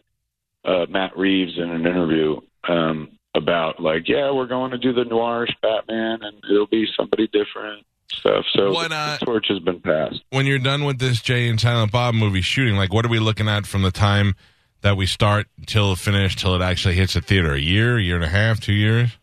uh, 0.64 0.86
Matt 0.88 1.16
Reeves 1.16 1.58
in 1.58 1.70
an 1.70 1.80
interview 1.86 2.40
um, 2.68 3.10
about 3.34 3.80
like, 3.80 4.08
yeah, 4.08 4.30
we're 4.30 4.46
going 4.46 4.70
to 4.70 4.78
do 4.78 4.92
the 4.92 5.02
noirish 5.02 5.52
Batman, 5.60 6.20
and 6.22 6.36
it'll 6.48 6.68
be 6.68 6.86
somebody 6.96 7.26
different 7.26 7.84
stuff. 8.12 8.44
So 8.52 8.70
What, 8.72 8.92
uh, 8.92 9.16
the 9.18 9.26
torch 9.26 9.46
has 9.48 9.58
been 9.58 9.80
passed. 9.80 10.20
when 10.30 10.46
you're 10.46 10.60
done 10.60 10.84
with 10.84 11.00
this 11.00 11.20
Jay 11.20 11.48
and 11.48 11.60
Silent 11.60 11.90
Bob 11.90 12.14
movie 12.14 12.42
shooting, 12.42 12.76
like 12.76 12.92
what 12.92 13.04
are 13.04 13.08
we 13.08 13.18
looking 13.18 13.48
at 13.48 13.66
from 13.66 13.82
the 13.82 13.90
time 13.90 14.36
that 14.82 14.96
we 14.96 15.06
start 15.06 15.48
till 15.66 15.96
finish 15.96 16.36
till 16.36 16.54
it 16.54 16.62
actually 16.62 16.94
hits 16.94 17.14
the 17.14 17.20
theater? 17.22 17.54
A 17.54 17.58
year, 17.58 17.98
year 17.98 18.14
and 18.14 18.24
a 18.24 18.28
half, 18.28 18.60
two 18.60 18.72
years? 18.74 19.18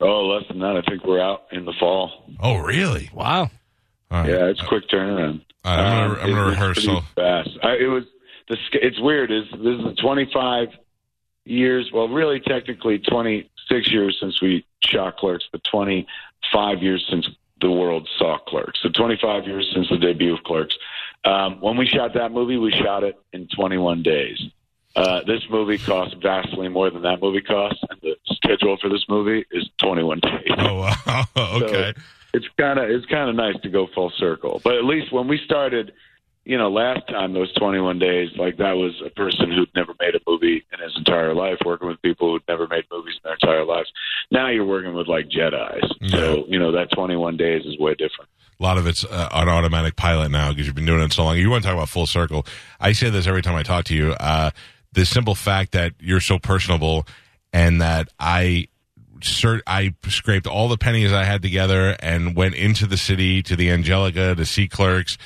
Oh, 0.00 0.26
less 0.26 0.44
than 0.48 0.58
that. 0.60 0.76
I 0.76 0.82
think 0.88 1.04
we're 1.04 1.20
out 1.20 1.44
in 1.52 1.64
the 1.64 1.72
fall. 1.80 2.24
Oh, 2.40 2.56
really? 2.58 3.10
Wow. 3.14 3.42
All 3.42 4.20
right. 4.20 4.28
Yeah, 4.28 4.46
it's 4.46 4.60
quick 4.62 4.88
turnaround. 4.88 5.42
All 5.64 5.76
right, 5.76 5.82
I'm 5.82 6.10
Um, 6.10 6.16
gonna, 6.16 6.22
I'm 6.22 6.30
gonna 6.30 6.46
it 6.46 6.50
rehearse. 6.50 6.86
fast. 7.14 7.50
I, 7.62 7.72
it 7.76 7.86
was 7.90 8.04
the. 8.48 8.56
It's 8.74 9.00
weird. 9.00 9.32
Is 9.32 9.44
this 9.52 9.80
is 9.92 9.98
25 9.98 10.68
years? 11.44 11.90
Well, 11.92 12.08
really, 12.08 12.40
technically 12.40 12.98
26 12.98 13.90
years 13.90 14.16
since 14.20 14.40
we 14.40 14.64
shot 14.84 15.16
Clerks, 15.16 15.48
but 15.50 15.64
25 15.64 16.82
years 16.82 17.04
since 17.10 17.26
the 17.60 17.70
world 17.70 18.08
saw 18.18 18.38
Clerks. 18.46 18.80
So 18.82 18.90
25 18.90 19.46
years 19.46 19.68
since 19.74 19.88
the 19.88 19.96
debut 19.96 20.34
of 20.34 20.42
Clerks. 20.44 20.76
Um, 21.24 21.60
when 21.60 21.76
we 21.76 21.86
shot 21.86 22.14
that 22.14 22.30
movie, 22.30 22.58
we 22.58 22.70
shot 22.70 23.02
it 23.02 23.18
in 23.32 23.48
21 23.48 24.02
days. 24.02 24.40
Uh, 24.96 25.20
this 25.26 25.42
movie 25.50 25.76
costs 25.76 26.16
vastly 26.22 26.68
more 26.68 26.90
than 26.90 27.02
that 27.02 27.20
movie 27.20 27.42
cost, 27.42 27.76
and 27.90 28.00
the 28.00 28.16
schedule 28.32 28.78
for 28.80 28.88
this 28.88 29.04
movie 29.08 29.44
is 29.50 29.68
21 29.78 30.20
days 30.20 30.32
oh, 30.56 30.74
wow. 31.06 31.24
okay. 31.36 31.92
it's 32.32 32.46
kind 32.58 32.78
of 32.78 32.88
it's 32.88 33.04
kind 33.06 33.28
of 33.28 33.36
nice 33.36 33.60
to 33.62 33.68
go 33.68 33.86
full 33.94 34.10
circle. 34.16 34.60
But 34.64 34.76
at 34.76 34.84
least 34.84 35.12
when 35.12 35.28
we 35.28 35.38
started 35.44 35.92
you 36.46 36.56
know, 36.56 36.70
last 36.70 37.06
time 37.08 37.32
those 37.32 37.52
21 37.54 37.98
days, 37.98 38.30
like 38.38 38.56
that 38.58 38.76
was 38.76 39.02
a 39.04 39.10
person 39.10 39.50
who'd 39.50 39.68
never 39.74 39.92
made 39.98 40.14
a 40.14 40.20
movie 40.28 40.64
in 40.72 40.78
his 40.78 40.96
entire 40.96 41.34
life, 41.34 41.58
working 41.64 41.88
with 41.88 42.00
people 42.02 42.30
who'd 42.30 42.44
never 42.48 42.68
made 42.68 42.84
movies 42.90 43.14
in 43.16 43.20
their 43.24 43.34
entire 43.34 43.64
lives. 43.64 43.92
Now 44.30 44.48
you're 44.48 44.64
working 44.64 44.94
with 44.94 45.08
like 45.08 45.28
Jedi's. 45.28 45.92
So, 46.08 46.44
you 46.46 46.60
know, 46.60 46.70
that 46.70 46.92
21 46.92 47.36
days 47.36 47.66
is 47.66 47.76
way 47.80 47.94
different. 47.94 48.30
A 48.60 48.62
lot 48.62 48.78
of 48.78 48.86
it's 48.86 49.04
uh, 49.04 49.28
on 49.32 49.48
automatic 49.48 49.96
pilot 49.96 50.30
now 50.30 50.50
because 50.50 50.66
you've 50.66 50.76
been 50.76 50.86
doing 50.86 51.02
it 51.02 51.12
so 51.12 51.24
long. 51.24 51.36
You 51.36 51.50
want 51.50 51.64
to 51.64 51.68
talk 51.68 51.76
about 51.76 51.88
full 51.88 52.06
circle? 52.06 52.46
I 52.78 52.92
say 52.92 53.10
this 53.10 53.26
every 53.26 53.42
time 53.42 53.56
I 53.56 53.64
talk 53.64 53.84
to 53.86 53.94
you. 53.94 54.12
Uh, 54.12 54.52
the 54.96 55.04
simple 55.04 55.34
fact 55.34 55.72
that 55.72 55.92
you're 56.00 56.20
so 56.20 56.38
personable 56.38 57.06
and 57.52 57.82
that 57.82 58.08
I 58.18 58.68
cert- 59.20 59.60
I 59.66 59.94
scraped 60.08 60.46
all 60.46 60.68
the 60.68 60.78
pennies 60.78 61.12
I 61.12 61.24
had 61.24 61.42
together 61.42 61.94
and 62.00 62.34
went 62.34 62.54
into 62.54 62.86
the 62.86 62.96
city 62.96 63.42
to 63.42 63.56
the 63.56 63.70
Angelica 63.70 64.34
to 64.34 64.46
see 64.46 64.68
clerks. 64.68 65.18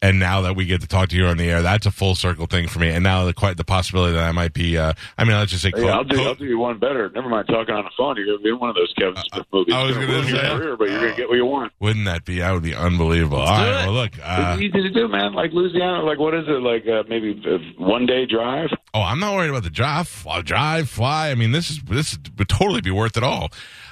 And 0.00 0.20
now 0.20 0.42
that 0.42 0.54
we 0.54 0.64
get 0.64 0.80
to 0.82 0.86
talk 0.86 1.08
to 1.08 1.16
you 1.16 1.26
on 1.26 1.38
the 1.38 1.50
air, 1.50 1.60
that's 1.60 1.84
a 1.84 1.90
full 1.90 2.14
circle 2.14 2.46
thing 2.46 2.68
for 2.68 2.78
me. 2.78 2.90
And 2.90 3.02
now 3.02 3.24
the 3.24 3.34
quite 3.34 3.56
the 3.56 3.64
possibility 3.64 4.14
that 4.14 4.22
I 4.22 4.30
might 4.30 4.52
be, 4.52 4.78
uh, 4.78 4.92
I 5.16 5.24
mean, 5.24 5.36
let's 5.36 5.50
just 5.50 5.64
say, 5.64 5.72
yeah, 5.76 5.88
I'll 5.88 6.04
do, 6.04 6.22
I'll 6.22 6.36
do 6.36 6.44
you 6.44 6.56
one 6.56 6.78
better. 6.78 7.10
Never 7.10 7.28
mind 7.28 7.48
talking 7.48 7.74
on 7.74 7.82
the 7.82 7.90
phone. 7.96 8.16
You're 8.16 8.26
going 8.26 8.38
to 8.38 8.44
be 8.44 8.50
in 8.50 8.60
one 8.60 8.70
of 8.70 8.76
those 8.76 8.94
Kevin 8.96 9.16
Smith 9.32 9.46
movies. 9.52 9.74
I 9.74 9.82
was 9.82 9.96
gonna 9.96 10.06
ruin 10.06 10.28
your 10.28 10.38
say. 10.38 10.56
career, 10.56 10.76
but 10.76 10.88
you're 10.88 11.00
going 11.00 11.10
to 11.10 11.16
get 11.16 11.28
what 11.28 11.34
you 11.34 11.46
want. 11.46 11.72
wouldn't 11.80 12.04
that 12.04 12.24
be? 12.24 12.38
That 12.38 12.52
would 12.52 12.62
be 12.62 12.76
unbelievable. 12.76 13.38
All 13.38 13.46
right, 13.46 13.86
well, 13.86 13.92
look, 13.92 14.12
uh, 14.22 14.56
it's 14.56 14.62
easy 14.62 14.82
to 14.82 14.90
do, 14.90 15.08
man. 15.08 15.32
Like 15.32 15.52
Louisiana, 15.52 16.04
like 16.04 16.20
what 16.20 16.32
is 16.32 16.46
it? 16.46 16.62
Like 16.62 16.86
uh, 16.86 17.02
maybe 17.08 17.42
one 17.76 18.06
day 18.06 18.24
drive. 18.24 18.70
Oh, 18.94 19.02
I'm 19.02 19.18
not 19.18 19.34
worried 19.34 19.50
about 19.50 19.64
the 19.64 19.70
drive, 19.70 20.06
fly, 20.06 20.42
drive, 20.42 20.88
fly. 20.88 21.30
I 21.30 21.34
mean, 21.34 21.50
this 21.50 21.70
is 21.70 21.82
this 21.82 22.16
would 22.38 22.48
totally 22.48 22.82
be 22.82 22.92
worth 22.92 23.16
it 23.16 23.24
all. 23.24 23.50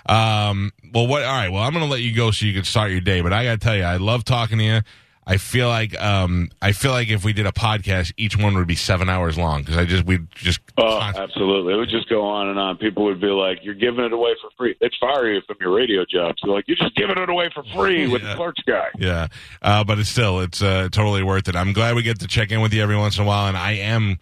Um, 0.09 0.73
well, 0.95 1.09
what? 1.09 1.25
All 1.25 1.33
right. 1.33 1.51
Well, 1.51 1.63
I'm 1.63 1.73
going 1.73 1.85
to 1.85 1.91
let 1.91 2.03
you 2.03 2.15
go 2.15 2.31
so 2.31 2.47
you 2.47 2.55
can 2.55 2.63
start 2.63 2.93
your 2.93 3.01
day. 3.01 3.23
But 3.23 3.33
I 3.33 3.43
got 3.43 3.53
to 3.53 3.59
tell 3.59 3.77
you, 3.77 3.83
I 3.83 3.97
love 3.97 4.25
talking 4.25 4.59
to 4.59 4.65
you. 4.65 4.81
I 5.29 5.39
feel 5.39 5.67
like 5.69 6.01
um, 6.01 6.51
I 6.63 6.71
feel 6.71 6.93
like 6.93 7.09
if 7.09 7.25
we 7.25 7.33
did 7.33 7.47
a 7.47 7.53
podcast, 7.53 8.13
each 8.17 8.37
one 8.39 8.55
would 8.55 8.69
be 8.69 8.77
seven 8.77 9.09
hours 9.09 9.37
long 9.37 9.63
because 9.63 9.77
I 9.77 9.85
just 9.85 10.05
we 10.05 10.21
just 10.37 10.61
Oh, 10.79 11.01
absolutely. 11.01 11.75
It 11.75 11.77
would 11.79 11.89
just 11.89 12.09
go 12.09 12.23
on 12.23 12.49
and 12.49 12.59
on. 12.61 12.77
People 12.77 13.05
would 13.07 13.21
be 13.21 13.27
like, 13.27 13.59
"You're 13.65 13.75
giving 13.75 14.05
it 14.05 14.13
away 14.13 14.31
for 14.41 14.51
free." 14.57 14.77
They'd 14.81 14.93
fire 15.01 15.33
you 15.33 15.41
from 15.47 15.57
your 15.61 15.75
radio 15.75 16.05
job. 16.09 16.37
So 16.39 16.51
like, 16.53 16.65
you're 16.69 16.77
just 16.77 16.95
giving 16.95 17.19
it 17.19 17.29
away 17.29 17.51
for 17.53 17.65
free 17.75 18.07
with 18.07 18.23
Yeah. 18.27 18.29
the 18.31 18.35
clerks 18.37 18.63
guy. 18.67 18.87
yeah. 18.99 19.27
Uh, 19.61 19.83
but 19.83 19.99
it's 19.99 20.09
still 20.11 20.41
it's 20.41 20.63
uh, 20.63 20.89
totally 20.93 21.25
worth 21.25 21.49
it. 21.49 21.57
I'm 21.57 21.73
glad 21.73 21.97
we 21.97 22.03
get 22.03 22.21
to 22.21 22.29
check 22.29 22.53
in 22.53 22.61
with 22.61 22.73
you 22.73 22.83
every 22.83 22.97
once 22.97 23.19
in 23.19 23.25
a 23.25 23.27
while, 23.27 23.49
and 23.49 23.57
I 23.57 23.73
am. 23.73 24.19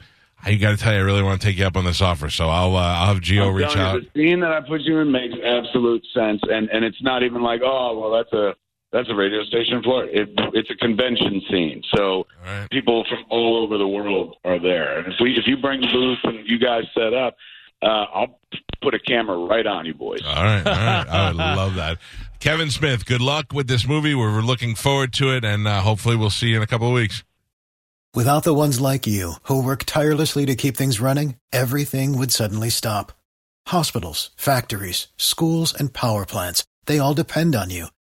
I 0.47 0.57
got 0.57 0.73
to 0.73 0.77
tell 0.77 0.93
you, 0.93 0.99
I 0.99 1.03
really 1.03 1.23
want 1.23 1.41
to 1.41 1.47
take 1.47 1.57
you 1.57 1.65
up 1.67 1.75
on 1.75 1.87
this 1.87 2.03
offer. 2.03 2.29
So 2.29 2.49
I'll 2.51 2.77
uh, 2.77 2.81
I'll 2.81 3.07
have 3.15 3.21
Gio 3.23 3.49
I'm 3.49 3.55
reach 3.55 3.77
out. 3.77 3.95
you, 4.03 4.09
the 4.15 4.21
scene 4.29 4.41
that 4.41 4.53
I 4.53 4.61
put 4.61 4.83
you 4.83 4.99
in 5.01 5.11
makes 5.11 5.35
absolute 5.43 6.05
sense, 6.15 6.41
and 6.49 6.69
and 6.71 6.85
it's 6.85 7.03
not 7.03 7.23
even 7.23 7.43
like, 7.43 7.61
oh, 7.65 7.99
well, 7.99 8.11
that's 8.11 8.33
a 8.33 8.55
that's 8.95 9.11
a 9.11 9.15
radio 9.15 9.43
station 9.43 9.75
in 9.75 9.83
Florida. 9.83 10.23
It, 10.23 10.29
it's 10.55 10.71
a 10.71 10.77
convention 10.77 11.43
scene, 11.51 11.83
so 11.95 12.01
All 12.03 12.27
right. 12.47 12.71
people 12.71 13.05
from 13.09 13.25
all 13.29 13.63
over 13.65 13.77
the 13.77 13.89
world 13.89 14.37
are 14.45 14.61
there. 14.61 14.99
And 14.99 15.09
if 15.13 15.15
we 15.21 15.33
if 15.37 15.47
you 15.47 15.57
bring 15.57 15.81
the 15.81 15.89
booth 15.89 16.19
and 16.23 16.47
you 16.47 16.59
guys 16.61 16.85
set 16.95 17.13
up, 17.13 17.37
uh, 17.83 17.87
I'll 18.15 18.39
put 18.81 18.95
a 18.95 19.01
camera 19.01 19.37
right 19.37 19.67
on 19.67 19.85
you 19.85 19.95
boys. 19.95 20.21
All 20.25 20.33
right, 20.33 20.65
all 20.65 20.73
right. 20.73 21.09
I 21.09 21.27
would 21.29 21.37
love 21.37 21.75
that. 21.75 21.99
Kevin 22.39 22.71
Smith, 22.71 23.05
good 23.05 23.21
luck 23.21 23.47
with 23.53 23.67
this 23.67 23.87
movie. 23.87 24.15
We're 24.15 24.41
looking 24.43 24.77
forward 24.77 25.13
to 25.15 25.35
it, 25.35 25.45
and 25.45 25.67
uh, 25.67 25.81
hopefully 25.81 26.15
we'll 26.15 26.31
see 26.31 26.49
you 26.49 26.57
in 26.57 26.63
a 26.63 26.67
couple 26.67 26.87
of 26.87 26.95
weeks. 26.95 27.25
Without 28.15 28.45
the 28.45 28.55
ones 28.55 28.81
like 28.81 29.09
you, 29.09 29.35
who 29.45 29.61
work 29.65 29.83
tirelessly 29.85 30.47
to 30.47 30.55
keep 30.55 30.77
things 30.77 31.01
running, 31.01 31.35
everything 31.53 32.17
would 32.17 32.31
suddenly 32.31 32.71
stop. 32.71 33.11
Hospitals, 33.67 34.31
factories, 34.37 35.09
schools, 35.17 35.75
and 35.75 35.93
power 35.93 36.25
plants, 36.25 36.65
they 36.87 37.01
all 37.01 37.15
depend 37.15 37.57
on 37.57 37.71
you. 37.71 37.89